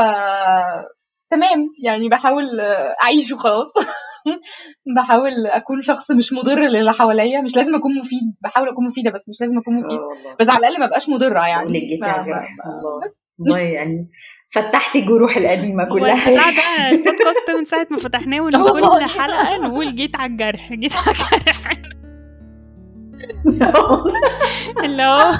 [1.29, 2.59] تمام يعني بحاول
[3.03, 3.73] أعيش وخلاص.
[4.95, 9.29] بحاول أكون شخص مش مضر للي حواليا مش لازم أكون مفيد بحاول أكون مفيدة بس
[9.29, 9.99] مش لازم أكون مفيد.
[9.99, 11.67] آه، بس على الأقل ما بقاش مضرة يعني.
[12.01, 12.67] ف...
[13.39, 14.09] والله يعني
[14.53, 16.29] فتحتي الجروح القديمة كلها.
[16.29, 20.93] البتاع ده البودكاست من ساعة ما فتحناه ونقول كل حلقة نقول جيت على الجرح جيت
[20.95, 21.73] على الجرح.
[24.83, 25.31] اللي هو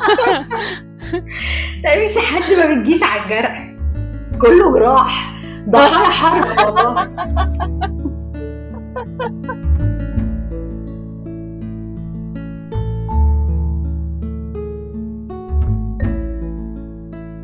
[1.84, 3.74] طيب مش حد ما بتجيش على الجرح؟
[4.42, 5.34] كله جراح.
[5.70, 8.03] ضحايا حرب والله.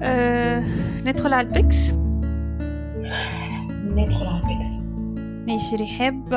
[0.04, 0.64] أه،
[1.06, 1.92] ندخل على ال picks
[3.96, 4.82] ندخل على ال picks
[5.48, 6.34] ماشي رحاب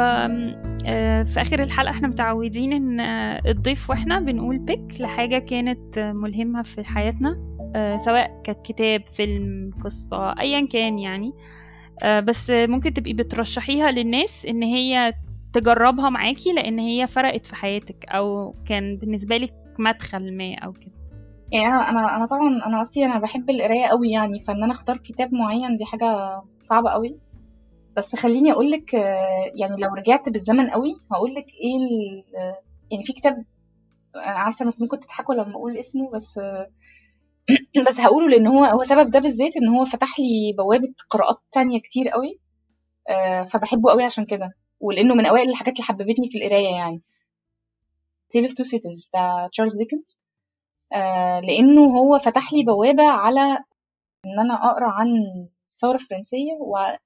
[0.87, 6.63] آه، في آخر الحلقة إحنا متعودين إن آه، الضيف وإحنا بنقول pick لحاجة كانت ملهمة
[6.63, 11.33] في حياتنا آه، سواء كانت كتاب فيلم قصة أيا كان يعني.
[12.05, 15.15] بس ممكن تبقي بترشحيها للناس إن هي
[15.53, 20.93] تجربها معاكي لأن هي فرقت في حياتك أو كان بالنسبة لك مدخل ما أو كده.
[21.53, 25.35] يعني أنا أنا طبعا أنا اصلي أنا بحب القراية قوي يعني فإن أنا أختار كتاب
[25.35, 27.19] معين دي حاجة صعبة قوي
[27.97, 28.95] بس خليني أقول لك
[29.55, 32.25] يعني لو رجعت بالزمن قوي هقول لك إيه ال-
[32.91, 33.45] يعني في كتاب
[34.17, 36.41] أنا عارفة إنك ممكن تضحكوا لما أقول اسمه بس
[37.89, 41.81] بس هقوله لأن هو هو سبب ده بالذات إن هو فتح لي بوابة قراءات تانية
[41.81, 42.41] كتير قوي
[43.09, 47.03] آه، فبحبه قوي عشان كده ولأنه من أوائل الحاجات اللي حببتني في القراية يعني.
[48.31, 50.19] Tale of Two Cities بتاع تشارلز ديكنز
[50.95, 53.41] آه، لأنه هو فتح لي بوابة على
[54.27, 55.09] إن أنا أقرأ عن
[55.73, 56.53] الثورة الفرنسية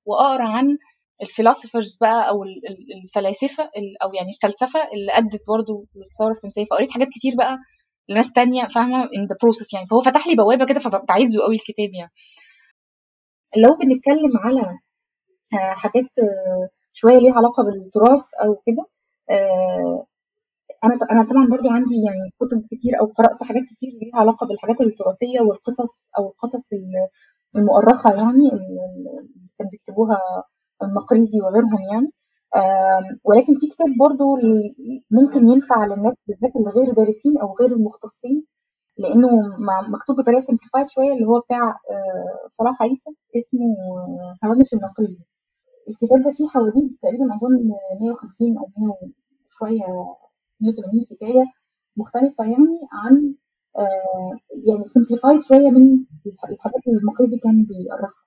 [0.07, 0.79] وأقرأ عن
[1.23, 6.31] ال philosophers بقى أو ال- ال- الفلاسفة ال- أو يعني الفلسفة اللي أدت برضه للثورة
[6.33, 7.59] الفرنسية فقريت حاجات كتير بقى
[8.09, 9.87] لناس تانية فاهمة؟ in the process يعني.
[9.87, 12.13] فهو فتح لي بوابة كده فبعزه قوي الكتاب يعني.
[13.57, 14.79] لو بنتكلم على
[15.55, 18.85] آه، حاجات آه، شوية ليها علاقة بالتراث أو كده
[19.31, 20.07] آه،
[20.85, 24.81] أنا أنا طبعا برضو عندي يعني كتب كتير أو قرأت حاجات كتير ليها علاقة بالحاجات
[24.81, 27.09] التراثية والقصص أو القصص ال-
[27.57, 29.29] المؤرخة يعني اللي
[29.59, 30.19] كانوا بيكتبوها
[30.83, 32.11] المقريزي وغيرهم يعني.
[33.25, 34.25] ولكن في كتاب برضو
[35.11, 38.45] ممكن ينفع للناس بالذات اللي غير دارسين أو غير المختصين
[38.99, 39.29] لأنه
[39.89, 45.25] مكتوب بطريقة simplified شوية اللي هو بتاع آه، صلاح عيسى اسمه آه، هوامش المقريزي
[45.89, 47.55] الكتاب ده فيه حوالي تقريبا أظن
[48.01, 49.13] 150 أو 100
[49.47, 49.87] وشوية
[50.61, 51.45] 180 حكاية
[51.97, 53.35] مختلفة يعني عن
[53.79, 54.39] آه،
[54.71, 55.85] يعني simplified شوية من
[56.27, 58.25] الح- الحاجات اللي المقريزي كان بيأرخها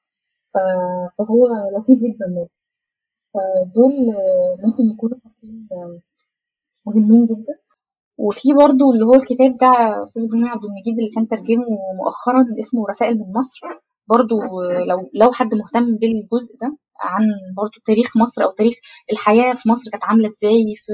[1.17, 1.47] فهو
[1.78, 2.59] لطيف جدا برضه.
[3.34, 3.93] فدول
[4.65, 5.67] ممكن يكونوا حاجتين
[6.88, 7.55] مهمين جدا.
[8.17, 11.65] وفي برضه اللي هو الكتاب بتاع أستاذ إبراهيم عبد المجيد اللي كان ترجمه
[12.03, 13.59] مؤخرا اسمه رسائل من مصر.
[14.07, 14.36] برضه
[14.88, 17.23] لو لو حد مهتم بالجزء ده عن
[17.57, 18.73] برضه تاريخ مصر أو تاريخ
[19.11, 20.93] الحياة في مصر كانت عاملة إزاي في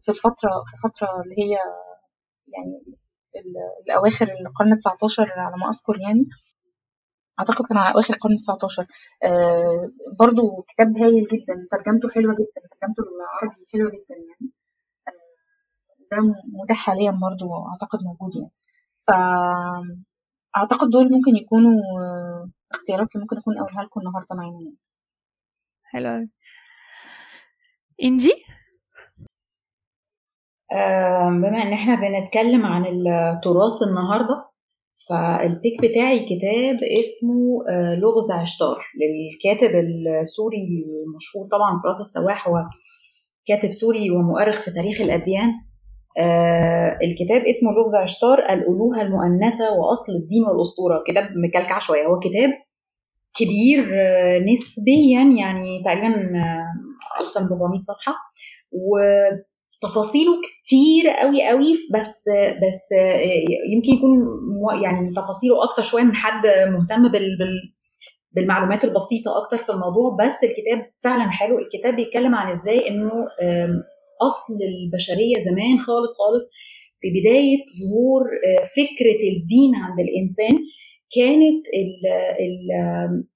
[0.00, 1.50] في الفترة في الفترة اللي هي
[2.54, 2.82] يعني
[3.36, 6.24] ال- الأواخر القرن 19 على ما أذكر يعني.
[7.38, 8.86] أعتقد كان على أواخر القرن 19
[9.24, 14.52] آه برضو كتاب هايل جدا ترجمته حلوة جدا ترجمته العربي حلوة جدا يعني
[16.10, 16.18] ده
[16.62, 18.52] متاح حاليا برضو أعتقد موجود يعني
[19.08, 24.76] فاعتقد دول ممكن يكونوا آه، اختيارات اللي ممكن أكون أقولها لكم النهارده معانا يعني.
[25.84, 26.30] حلو أوي.
[28.02, 28.32] إنجي
[31.42, 34.47] بما إن إحنا بنتكلم عن التراث النهارده
[35.08, 39.70] فالبيك بتاعي كتاب اسمه آه، لغز عشتار للكاتب
[40.22, 40.58] السوري
[41.06, 42.54] المشهور طبعا فراس السواح هو
[43.46, 45.48] كاتب سوري ومؤرخ في تاريخ الأديان.
[46.18, 51.02] آه، الكتاب اسمه لغز عشتار الألوهة المؤنثة وأصل الدين والأسطورة.
[51.06, 52.06] كتاب مكلكع شوية.
[52.06, 52.50] هو كتاب
[53.36, 56.14] كبير آه، نسبيا يعني تقريبا
[57.20, 58.14] أكتر من 400 صفحة.
[59.84, 62.24] وتفاصيله كتير قوي قوي بس
[62.66, 62.88] بس
[63.74, 64.10] يمكن يكون
[64.82, 67.74] يعني تفاصيله أكتر شوية من حد مهتم بال بال
[68.32, 70.16] بالمعلومات البسيطة أكتر في الموضوع.
[70.26, 71.58] بس الكتاب فعلا حلو.
[71.58, 73.10] الكتاب بيتكلم عن إزاي إنه
[73.42, 73.70] آم،
[74.22, 76.44] أصل البشرية زمان خالص خالص
[77.00, 80.58] في بداية ظهور آه، فكرة الدين عند الإنسان
[81.16, 82.06] كانت ال
[82.46, 83.28] ال آم،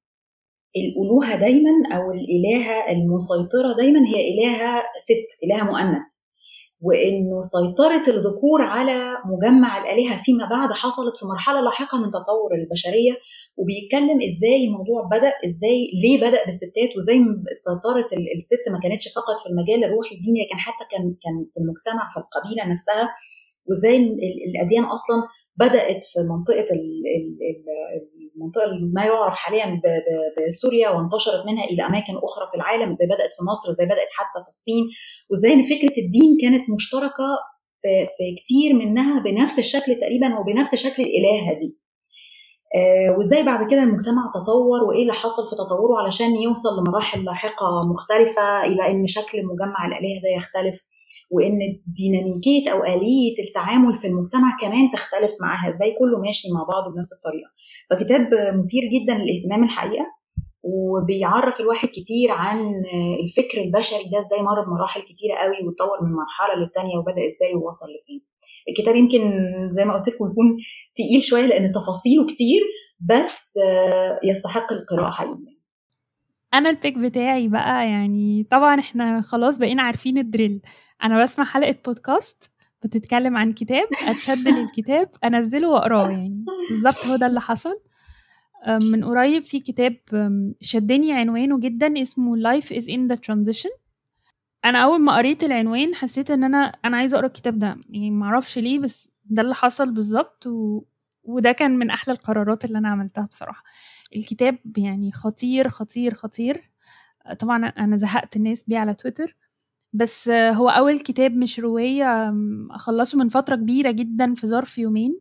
[0.76, 6.02] الألوهة دايما أو الإلهة المسيطرة دايما هي إلهة ست إلهة مؤنث.
[6.82, 13.12] وإنه سيطره الذكور على مجمع الآلهة فيما بعد حصلت في مرحلة لاحقة من تطور البشرية.
[13.56, 17.18] وبيتكلم إزاي الموضوع بدأ إزاي ليه بدأ بالستات وإزاي
[17.64, 21.56] سيطره ال- الست ما كانتش فقط في المجال الروحي الديني لكن حتى كان كان في
[21.60, 23.04] المجتمع في القبيلة نفسها.
[23.68, 25.16] وإزاي ال- ال- الأديان أصلا
[25.56, 26.68] بدأت في منطقة
[28.36, 29.80] المنطقة اللي ما يعرف حاليا
[30.48, 34.42] بسوريا وانتشرت منها إلى أماكن أخرى في العالم زي بدأت في مصر زي بدأت حتى
[34.42, 34.84] في الصين
[35.30, 37.28] وازاي ان فكرة الدين كانت مشتركة
[37.82, 41.78] في, في كتير منها بنفس الشكل تقريبا وبنفس شكل الالهه دي.
[42.76, 47.80] آه، وإزاي بعد كده المجتمع تطور وإيه اللي حصل في تطوره علشان يوصل لمراحل لاحقة
[47.90, 50.84] مختلفة إلى إن شكل مجمع الآلهة ده يختلف؟
[51.30, 55.68] وإن ديناميكيه أو آلية التعامل في المجتمع كمان تختلف معاها.
[55.68, 57.50] إزاي كله ماشي مع بعضه بنفس الطريقة.
[57.90, 58.26] فكتاب
[58.58, 60.06] مثير جدا للاهتمام الحقيقة
[60.64, 62.58] وبيعرف الواحد كتير عن
[63.24, 67.86] الفكر البشري ده إزاي مر بمراحل كتيرة قوي واتطور من مرحلة للتانية وبدأ إزاي ووصل
[67.86, 68.20] لفين.
[68.68, 69.20] الكتاب يمكن
[69.70, 70.56] زي ما قلت لكم يكون
[70.94, 72.62] تقيل شوية لأن تفاصيله كتير
[73.10, 75.51] بس آه، يستحق القراءة حقيقي
[76.54, 80.60] أنا البيك بتاعي بقى يعني طبعا إحنا خلاص بقينا عارفين الدريل.
[81.04, 82.50] أنا بسمع حلقة بودكاست
[82.84, 86.44] بتتكلم عن كتاب أتشد للكتاب أنزله وأقراه يعني.
[86.70, 87.80] بالظبط هو ده اللي حصل.
[88.82, 89.96] من قريب في كتاب
[90.60, 93.70] شدني عنوانه جدا اسمه Life is in the transition.
[94.64, 97.80] أنا أول ما قريت العنوان حسيت إن أنا أنا عايزة أقرأ الكتاب ده.
[97.90, 100.82] يعني معرفش ليه بس ده اللي حصل بالظبط و...
[101.24, 103.64] وده كان من أحلى القرارات اللي أنا عملتها بصراحة.
[104.16, 106.70] الكتاب يعني خطير خطير خطير.
[107.38, 109.36] طبعا أنا زهقت الناس بيه على تويتر.
[109.92, 112.34] بس هو أول كتاب مش رواية
[112.70, 115.20] أخلصه من فترة كبيرة جدا في ظرف يومين.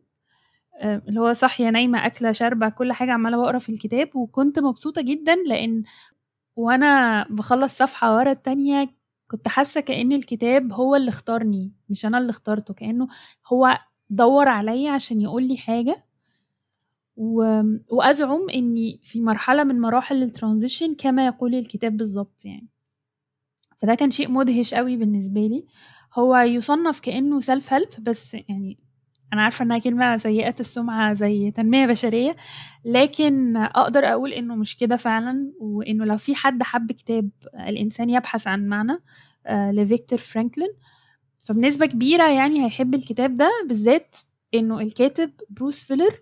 [0.82, 4.16] اللي هو صاحية نايمة أكلة شاربة كل حاجة عمالة بقرا في الكتاب.
[4.16, 5.82] وكنت مبسوطة جدا لأن
[6.56, 8.88] وأنا بخلص صفحة ورا التانية
[9.30, 12.74] كنت حاسة كأن الكتاب هو اللي اختارني مش أنا اللي اخترته.
[12.74, 13.08] كأنه
[13.52, 13.78] هو
[14.14, 16.04] دور عليا عشان يقول لي حاجة.
[17.16, 17.60] و...
[17.90, 22.68] وأزعم إني في مرحلة من مراحل الترانزيشن كما يقول الكتاب بالظبط يعني.
[23.76, 25.66] فده كان شيء مدهش قوي بالنسبة لي.
[26.18, 28.78] هو يصنف كأنه self-help بس يعني
[29.32, 32.36] أنا عارفة إنها كلمة سيئة السمعة زي تنمية بشرية
[32.84, 38.46] لكن أقدر أقول إنه مش كده فعلا وإنه لو في حد حب كتاب الإنسان يبحث
[38.46, 38.98] عن معنى
[39.50, 40.68] لفيكتور فرانكل
[41.42, 44.16] فبنسبة كبيرة يعني هيحب الكتاب ده بالذات
[44.54, 46.18] إنه الكاتب بروس فيلر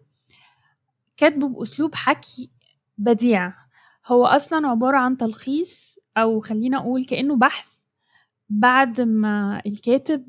[1.17, 2.51] كاتبه بأسلوب حكي
[2.99, 3.53] بديع.
[4.07, 7.73] هو أصلا عبارة عن تلخيص أو خلينا أقول كأنه بحث
[8.49, 10.25] بعد ما الكاتب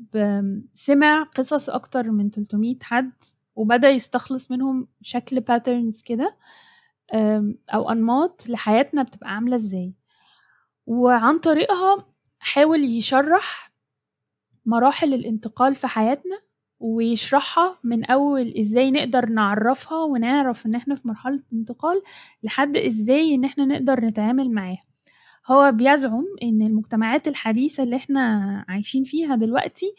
[0.74, 3.12] سمع قصص أكتر من 300 حد
[3.56, 6.36] وبدأ يستخلص منهم شكل باترنز كده
[7.74, 9.94] أو أنماط لحياتنا بتبقى عاملة إزاي.
[10.86, 12.06] وعن طريقها
[12.38, 13.71] حاول يشرح
[14.66, 16.38] مراحل الانتقال في حياتنا
[16.80, 22.02] ويشرحها من أول إزاي نقدر نعرفها ونعرف إن إحنا في مرحلة انتقال
[22.42, 24.82] لحد إزاي إن إحنا نقدر نتعامل معاها.
[25.50, 29.94] هو بيزعم إن المجتمعات الحديثة اللي إحنا عايشين فيها دلوقتي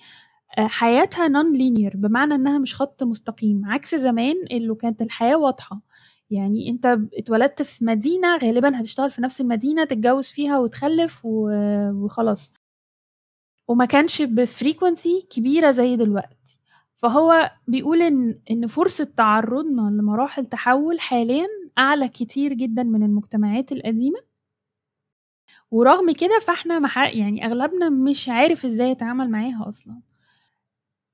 [0.58, 5.82] حياتها non-linear بمعنى إنها مش خط مستقيم عكس زمان اللي كانت الحياة واضحة.
[6.30, 12.54] يعني أنت اتولدت في مدينة غالبا هتشتغل في نفس المدينة تتجوز فيها وتخلف وخلاص.
[13.68, 16.60] وما كانش ب frequency كبيرة زي دلوقتي.
[16.96, 21.48] فهو بيقول إن إن فرصة تعرضنا لمراحل تحول حاليا
[21.78, 24.20] أعلى كتير جدا من المجتمعات القديمة.
[25.72, 26.98] ورغم كده فإحنا مح...
[27.16, 30.02] يعني أغلبنا مش عارف إزاي يتعامل معاها أصلا.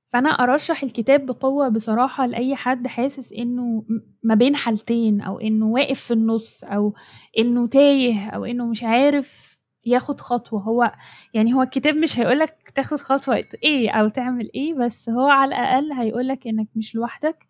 [0.04, 3.84] فأنا أرشح الكتاب بقوة بصراحة لأي حد حاسس إنه
[4.22, 6.94] ما بين حالتين أو إنه واقف في النص أو
[7.38, 9.49] إنه تايه أو إنه مش عارف
[9.86, 10.60] ياخد خطوة.
[10.62, 10.92] هو
[11.34, 15.92] يعني هو الكتاب مش هيقولك تاخد خطوة إيه أو تعمل إيه بس هو على الأقل
[15.92, 17.46] هيقولك انك مش لوحدك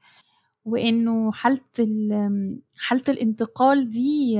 [0.64, 1.60] وانه حالة
[2.78, 4.38] حالة الانتقال دي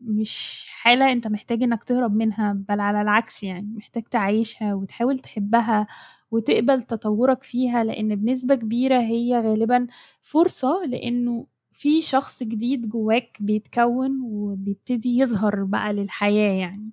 [0.00, 5.86] مش حالة انت محتاج انك تهرب منها بل على العكس يعني محتاج تعيشها وتحاول تحبها
[6.30, 9.86] وتقبل تطورك فيها لأن بنسبة كبيرة هي غالبا
[10.22, 16.90] فرصة لأنه في شخص جديد جواك بيتكون وبيبتدي يظهر بقى للحياة يعني.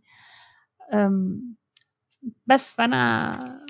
[2.47, 3.65] بس فأنا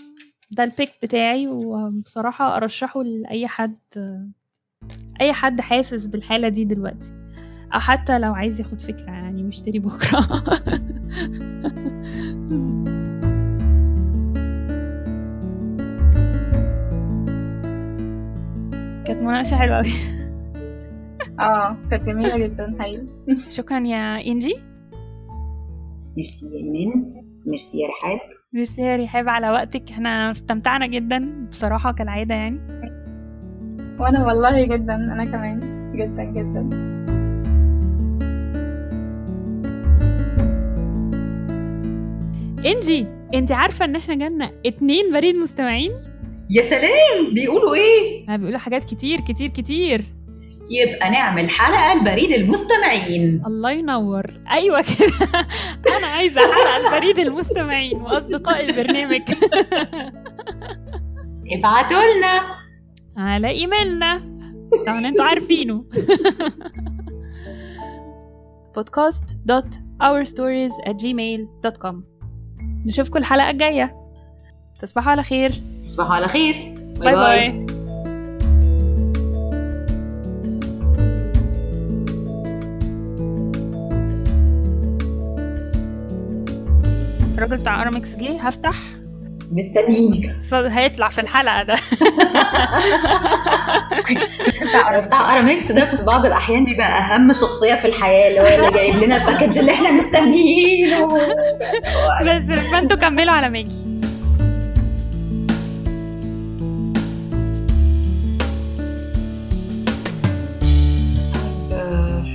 [0.52, 3.78] ده البيك بتاعي وبصراحة أرشحه لأي حد
[5.22, 7.14] أي حد حاسس بالحالة دي دلوقتي
[7.74, 10.20] أو حتى لو عايز ياخد فكرة يعني ويشتري بكرة.
[19.06, 20.19] كانت مناقشة حلوة قوي
[21.40, 23.08] آه كانت جميلة جدا حقيقي.
[23.58, 24.56] شكرا يا إنجي.
[26.18, 27.14] ميرسي يا ايمان
[27.46, 28.20] ميرسي يا رحاب.
[28.54, 29.92] ميرسي يا رحاب على وقتك.
[29.92, 32.60] إحنا استمتعنا جدا بصراحة كالعادة يعني.
[34.00, 35.60] وأنا والله جدا أنا كمان.
[35.96, 36.90] جدا جدا.
[42.66, 45.92] إنجي أنت عارفة إن إحنا جالنا اتنين بريد مستمعين؟
[46.50, 47.34] يا سلام!
[47.34, 50.02] بيقولوا إيه؟ بيقولوا حاجات كتير كتير كتير.
[50.70, 53.44] يبقى نعمل حلقة لبريد المستمعين.
[53.48, 54.24] الله ينور.
[54.52, 55.40] أيوه كده.
[55.98, 59.22] أنا عايزة حلقة لبريد المستمعين وأصدقاء البرنامج.
[61.58, 62.42] ابعتوا لنا.
[63.18, 64.22] على إيميلنا.
[64.88, 65.86] طبعا أنتوا عارفينه.
[69.46, 69.68] dot
[70.02, 71.96] our stories at gmail dot com.
[72.86, 73.96] نشوفكم الحلقة الجاية.
[74.80, 75.52] تصبحوا على خير.
[75.84, 76.54] تصبحوا على خير.
[77.00, 77.66] bye bye, bye.
[87.40, 88.76] الراجل بتاع أرامكس جه هفتح.
[89.52, 90.36] مستنيينك.
[90.54, 91.74] هيطلع في الحلقة ده.
[95.06, 98.96] بتاع أرامكس ده في بعض الأحيان بيبقى أهم شخصية في الحياة اللي هو اللي جايب
[98.96, 101.08] لنا ال package اللي إحنا مستنيينه.
[102.26, 103.86] بس فانتوا كملوا على ما أجي.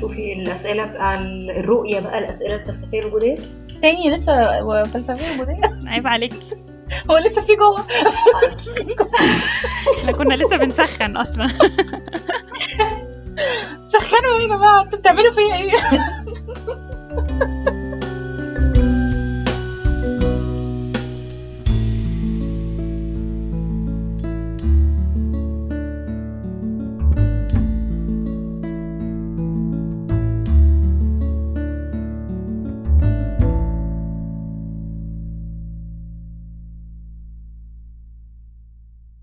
[0.01, 1.19] شوفي الأسئلة بقى
[1.59, 3.37] الرؤية بقى الأسئلة الفلسفية الوجوديه
[3.85, 5.61] تاني لسه فلسفيه وجوديه
[5.93, 6.35] عيب عليك.
[7.11, 7.81] هو لسه في جوه.
[9.99, 11.47] إحنا كنا لسه بنسخن أصلا.
[13.89, 15.73] سخنوا إيه يا جماعة أنتوا بتعملوا فيا إيه؟